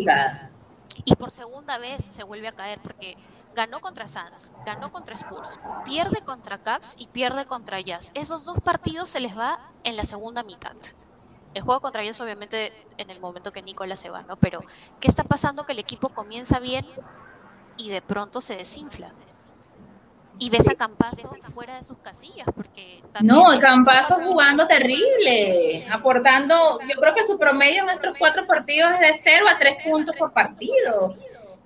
[1.05, 3.17] Y por segunda vez se vuelve a caer porque
[3.55, 8.11] ganó contra Suns, ganó contra Spurs, pierde contra Cavs y pierde contra Jazz.
[8.13, 10.75] Esos dos partidos se les va en la segunda mitad.
[11.57, 14.35] El juego contra ellos, obviamente, en el momento que Nicolás se va, ¿no?
[14.37, 14.61] Pero,
[14.99, 15.65] ¿qué está pasando?
[15.65, 16.85] Que el equipo comienza bien
[17.77, 19.09] y de pronto se desinfla.
[20.37, 27.01] Y ves a Campazo fuera de sus casillas, porque No, Campazo jugando terrible, aportando, yo
[27.01, 30.31] creo que su promedio en estos cuatro partidos es de 0 a 3 puntos por
[30.31, 31.15] partido.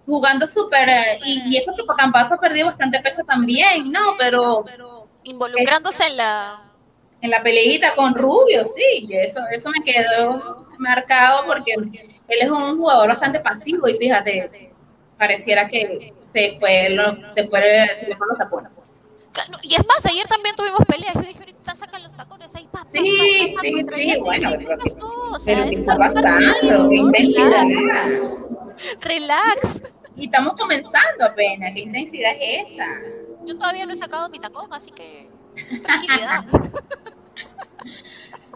[0.05, 0.87] Jugando súper,
[1.25, 4.15] y, y, eso que Campazo ha perdido bastante peso también, ¿no?
[4.17, 4.63] Pero...
[5.23, 6.70] Involucrándose en la
[7.22, 12.78] en la peleita con Rubio, sí, eso, eso me quedó marcado porque él es un
[12.78, 14.72] jugador bastante pasivo y fíjate,
[15.17, 17.63] pareciera que se fue, lo, después
[17.99, 18.72] se le fueron los tapones.
[19.61, 21.13] Y es más, ayer también tuvimos peleas.
[21.13, 22.67] Yo dije, ahorita sacan los tacones ahí.
[22.72, 24.51] Pa, pa, sí, sí, sí, bueno.
[24.57, 24.78] Pero,
[25.32, 27.65] o sea, pero es está pasando, qué intensidad.
[29.01, 29.84] Relax.
[30.17, 31.72] Y estamos comenzando apenas.
[31.74, 32.86] ¿Qué intensidad es esa?
[33.45, 35.30] Yo todavía no he sacado mi tacón, así que
[35.82, 36.45] tranquilidad.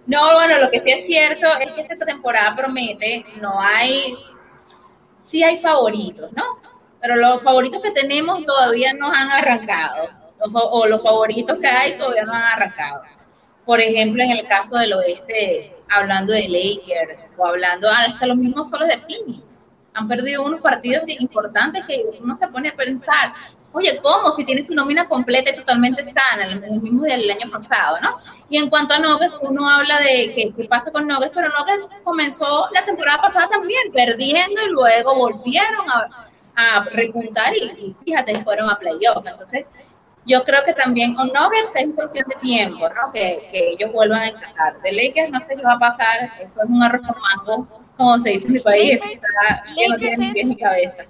[0.08, 4.16] No, bueno, lo que sí es cierto es que esta temporada promete, no hay,
[5.26, 6.44] sí hay favoritos, ¿no?
[7.02, 10.08] Pero los favoritos que tenemos todavía no han arrancado,
[10.54, 13.02] o los favoritos que hay todavía no han arrancado.
[13.66, 18.70] Por ejemplo, en el caso del oeste, hablando de Lakers, o hablando hasta los mismos
[18.70, 19.55] solos de Phoenix,
[19.96, 23.34] han perdido unos partidos importantes que uno se pone a pensar,
[23.72, 24.32] oye, ¿cómo?
[24.32, 28.18] Si tiene su nómina completa y totalmente sana, el mismo del año pasado, ¿no?
[28.50, 32.04] Y en cuanto a Nuggets, uno habla de qué, qué pasa con Nuggets, pero Nuggets
[32.04, 38.36] comenzó la temporada pasada también perdiendo y luego volvieron a, a repuntar y, y, fíjate,
[38.44, 39.28] fueron a playoffs.
[39.28, 39.66] Entonces,
[40.26, 43.12] yo creo que también con Nuggets es cuestión de tiempo, ¿no?
[43.14, 44.80] Que, que ellos vuelvan a encajar.
[44.82, 48.20] De Lakers no sé qué va a pasar, eso es un arroz con mango, como
[48.20, 49.00] se dice en mi país,
[49.76, 51.04] Lakers, no tiene mi cabeza.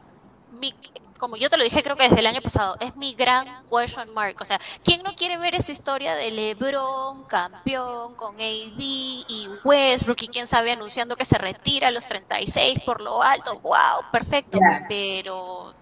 [0.52, 0.74] Mi,
[1.18, 4.14] como yo te lo dije creo que desde el año pasado, es mi gran question
[4.14, 4.36] mark.
[4.42, 10.22] O sea, ¿quién no quiere ver esa historia de LeBron, campeón, con AD y Westbrook
[10.22, 13.60] y quién sabe anunciando que se retira a los 36 por lo alto?
[13.62, 14.12] ¡Wow!
[14.12, 15.74] Perfecto, pero...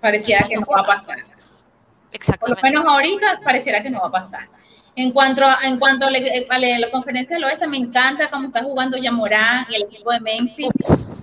[0.00, 1.16] Pareciera que no va a pasar.
[1.18, 1.36] Por lo
[2.12, 2.62] Exactamente.
[2.62, 4.48] menos ahorita pareciera que no va a pasar.
[4.94, 6.18] En cuanto a, en cuanto a, la,
[6.50, 10.20] a la- conferencia del oeste, me encanta cómo está jugando Yamorán y el equipo de
[10.20, 10.68] Memphis.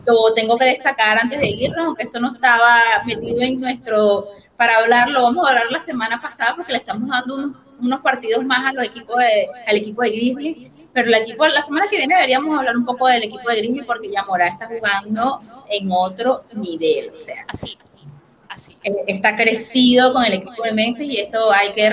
[0.07, 4.77] Lo tengo que destacar antes de irnos, aunque esto no estaba metido en nuestro, para
[4.77, 8.65] hablarlo, vamos a hablar la semana pasada porque le estamos dando unos, unos partidos más
[8.65, 10.71] a los equipos de, al equipo de Grizzly.
[10.91, 13.83] Pero el equipo, la semana que viene deberíamos hablar un poco del equipo de Grizzly
[13.83, 15.39] porque Yamorán está jugando
[15.69, 17.11] en otro nivel.
[17.15, 17.77] O sea, Así,
[18.49, 18.77] así.
[18.83, 21.87] eh, está crecido con el equipo de Memphis y eso hay que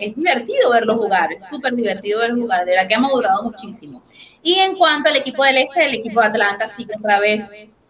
[0.00, 4.02] es divertido verlo jugar, es súper divertido verlo jugar, de verdad que ha madurado muchísimo.
[4.42, 7.44] Y en cuanto al equipo del este, el equipo de Atlanta sigue otra vez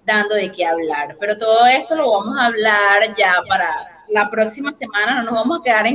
[0.04, 3.70] dando de qué hablar, pero todo esto lo vamos a hablar ya para
[4.08, 5.86] la próxima semana, no nos vamos a quedar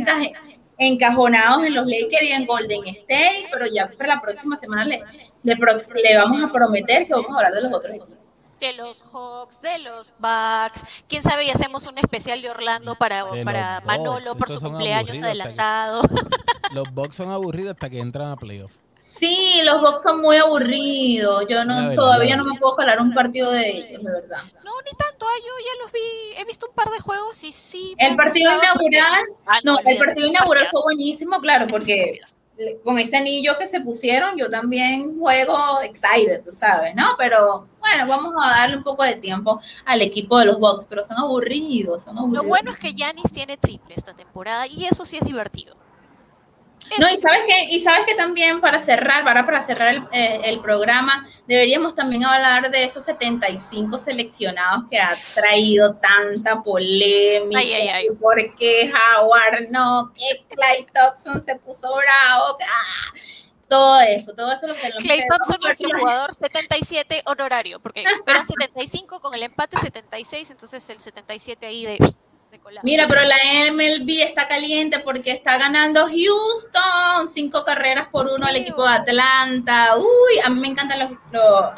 [0.77, 5.03] encajonados en los Lakers y en Golden State, pero ya para la próxima semana le,
[5.43, 8.26] le, le vamos a prometer que vamos a hablar de los otros equipos.
[8.59, 10.83] De los Hawks, de los Bucks.
[11.07, 14.61] Quién sabe, y hacemos un especial de Orlando para, De para Manolo Bucks, por su
[14.61, 16.01] cumpleaños que- adelantado.
[16.73, 18.71] Los Bucks son aburridos hasta que entran a playoff.
[18.99, 21.45] Sí, los Bucks son muy aburridos.
[21.49, 21.95] Yo no verdad.
[21.95, 24.41] todavía no me puedo calar un partido de ellos, de verdad.
[24.63, 27.51] No, ni tanto, ah, yo ya los vi, he visto un par de juegos y
[27.51, 27.95] sí.
[27.97, 32.19] El partido inaugural, Ah, no, el partido inaugural fue buenísimo, claro, porque.
[32.83, 37.15] Con ese anillo que se pusieron, yo también juego excited, tú sabes, ¿no?
[37.17, 41.03] Pero bueno, vamos a darle un poco de tiempo al equipo de los Bucks, pero
[41.03, 42.43] son aburridos, son aburridos.
[42.43, 45.75] Lo bueno es que Yanis tiene triple esta temporada y eso sí es divertido.
[46.99, 50.39] No, y sabes que, y sabes que también para cerrar, para, para cerrar el, eh,
[50.45, 57.59] el programa, deberíamos también hablar de esos 75 seleccionados que ha traído tanta polémica.
[57.59, 58.07] Ay, ay, ay.
[58.19, 60.11] ¿Por qué Howard no?
[60.13, 62.57] Que Clay Thompson se puso bravo.
[62.61, 63.13] ah.
[63.67, 69.19] todo eso, todo eso lo que Clay Thompson, nuestro jugador 77 honorario, porque eran 75
[69.21, 71.97] con el empate 76, entonces el 77 ahí de
[72.83, 73.35] Mira, pero la
[73.71, 79.97] MLB está caliente porque está ganando Houston, cinco carreras por uno al equipo de Atlanta.
[79.97, 81.11] Uy, a mí me encantan los,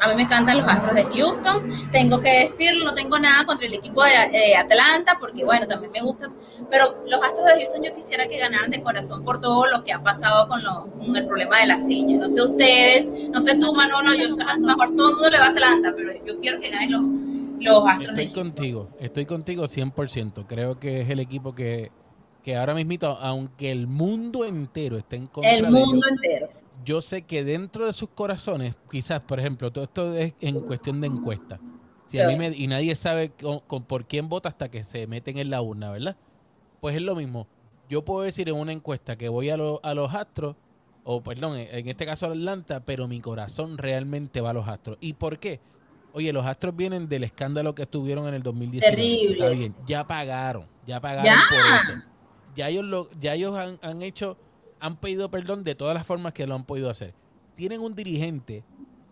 [0.00, 1.90] a mí me encantan los Astros de Houston.
[1.90, 6.02] Tengo que decirlo, no tengo nada contra el equipo de Atlanta porque bueno, también me
[6.02, 6.34] gustan.
[6.70, 9.92] Pero los Astros de Houston yo quisiera que ganaran de corazón por todo lo que
[9.92, 10.62] ha pasado con,
[10.98, 12.16] con el problema de la silla.
[12.16, 15.50] No sé ustedes, no sé tú, Manolo, yo mejor todo el mundo le va a
[15.50, 17.29] Atlanta, pero yo quiero que ganen los
[18.00, 20.46] Estoy contigo, estoy contigo 100%.
[20.46, 21.90] Creo que es el equipo que,
[22.42, 26.46] que ahora mismo, aunque el mundo entero esté en contra El mundo entero.
[26.84, 31.00] Yo sé que dentro de sus corazones, quizás, por ejemplo, todo esto es en cuestión
[31.00, 31.60] de encuesta.
[32.06, 35.38] Si a mí me, y nadie sabe con, por quién vota hasta que se meten
[35.38, 36.16] en la urna, ¿verdad?
[36.80, 37.46] Pues es lo mismo.
[37.88, 40.56] Yo puedo decir en una encuesta que voy a, a los Astros,
[41.04, 44.98] o perdón, en este caso a Atlanta, pero mi corazón realmente va a los Astros.
[45.00, 45.60] ¿Y por qué?
[46.12, 48.96] Oye, los Astros vienen del escándalo que estuvieron en el 2019.
[48.96, 49.32] Terrible.
[49.32, 52.06] Está bien, ya pagaron, ya pagaron por eso.
[52.56, 54.36] Ya ellos, lo, ya ellos han, hecho,
[54.80, 57.14] han pedido perdón de todas las formas que lo han podido hacer.
[57.56, 58.64] Tienen un dirigente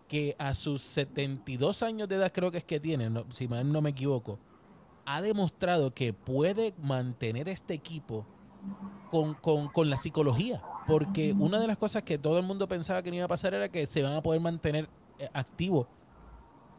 [0.09, 3.80] que a sus 72 años de edad creo que es que tiene, si mal no
[3.80, 4.38] me equivoco,
[5.07, 8.26] ha demostrado que puede mantener este equipo
[9.11, 10.62] con, con, con, la psicología.
[10.86, 13.55] Porque una de las cosas que todo el mundo pensaba que no iba a pasar
[13.55, 14.88] era que se van a poder mantener
[15.18, 15.86] eh, activos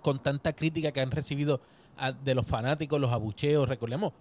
[0.01, 1.61] con tanta crítica que han recibido
[2.23, 4.13] de los fanáticos, los abucheos, recordemos.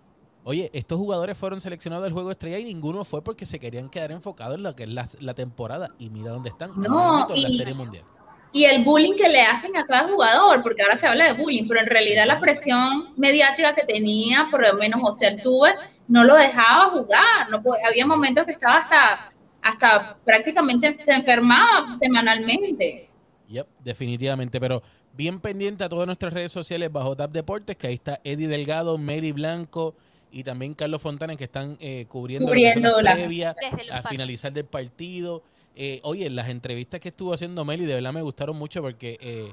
[0.44, 4.12] Oye, estos jugadores fueron seleccionados del juego estrella y ninguno fue porque se querían quedar
[4.12, 5.90] enfocados en lo que es la, temporada.
[5.98, 6.70] Y mira dónde están.
[6.76, 8.04] No, y, la Serie Mundial.
[8.52, 11.68] Y el bullying que le hacen a cada jugador, porque ahora se habla de bullying,
[11.68, 15.74] pero en realidad la presión mediática que tenía, por lo menos José Altuve,
[16.06, 17.50] no lo dejaba jugar.
[17.50, 23.10] No, había momentos que estaba hasta, hasta prácticamente se enfermaba semanalmente.
[23.48, 24.82] Yep, definitivamente, pero
[25.18, 28.96] bien pendiente a todas nuestras redes sociales bajo TAP Deportes, que ahí está Eddie Delgado,
[28.98, 29.96] Mary Blanco
[30.30, 32.54] y también Carlos Fontana, que están eh, cubriendo,
[33.02, 33.56] la previa
[33.90, 35.42] a finalizar del partido.
[35.74, 39.52] Eh, oye, las entrevistas que estuvo haciendo Meli de verdad me gustaron mucho porque eh,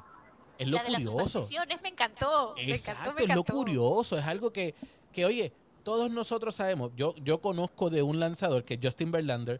[0.59, 1.41] es lo curioso.
[1.81, 2.53] me encantó.
[2.59, 4.75] Exacto, es lo curioso, es algo que,
[5.11, 5.51] que, oye,
[5.83, 6.91] todos nosotros sabemos.
[6.95, 9.59] Yo, yo conozco de un lanzador que es Justin Verlander,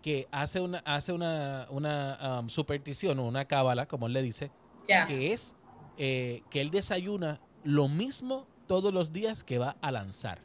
[0.00, 4.50] que hace una, hace una, una um, superstición o una cábala, como él le dice,
[4.86, 5.54] que es
[5.98, 10.40] eh, que él desayuna lo mismo todos los días que va a lanzar.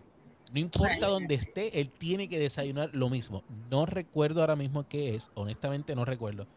[0.54, 3.44] No importa dónde esté, él tiene que desayunar lo mismo.
[3.70, 6.48] No recuerdo ahora mismo qué es, honestamente no recuerdo.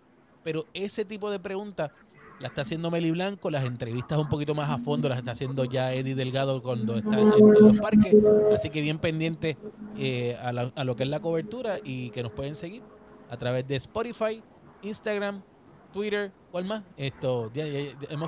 [0.45, 1.91] Pero ese tipo de preguntas
[2.39, 5.65] la está haciendo Meli Blanco, las entrevistas un poquito más a fondo las está haciendo
[5.65, 8.15] ya Eddie Delgado cuando está en, los parques.
[8.55, 9.59] Así que bien pendiente
[9.99, 12.83] eh, a, a lo que es la cobertura y que nos pueden seguir
[13.29, 14.43] a través de Spotify,
[14.83, 15.43] Instagram,
[15.91, 16.83] Twitter, ¿cuál más?
[16.97, 17.51] Esto,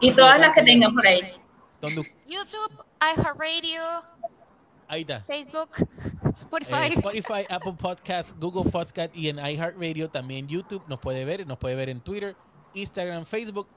[0.01, 1.21] y todas las que tengan por ahí.
[1.81, 3.83] YouTube, iHeartRadio.
[4.89, 5.21] Ahí está.
[5.23, 5.71] Facebook,
[6.35, 6.75] Spotify.
[6.75, 11.59] Eh, Spotify, Apple Podcast, Google Podcast y en iHeartRadio también YouTube nos puede ver, nos
[11.59, 12.37] puede ver en Twitter,
[12.75, 13.69] Instagram, Facebook.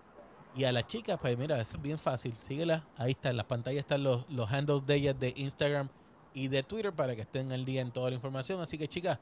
[0.58, 2.34] Y a la chica, pues mira, es bien fácil.
[2.40, 2.86] Síguela.
[2.98, 5.90] Ahí está, en las pantallas están los, los handles de ellas de Instagram
[6.34, 8.62] y de Twitter para que estén al día en toda la información.
[8.62, 9.20] Así que, chicas,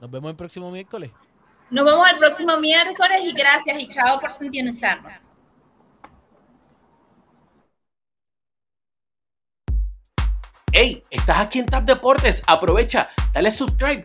[0.00, 1.10] nos vemos el próximo miércoles.
[1.68, 5.12] Nos vemos el próximo miércoles y gracias y chao por sintonizarnos.
[10.72, 12.42] Hey, estás aquí en Tap Deportes.
[12.46, 14.04] Aprovecha, dale subscribe,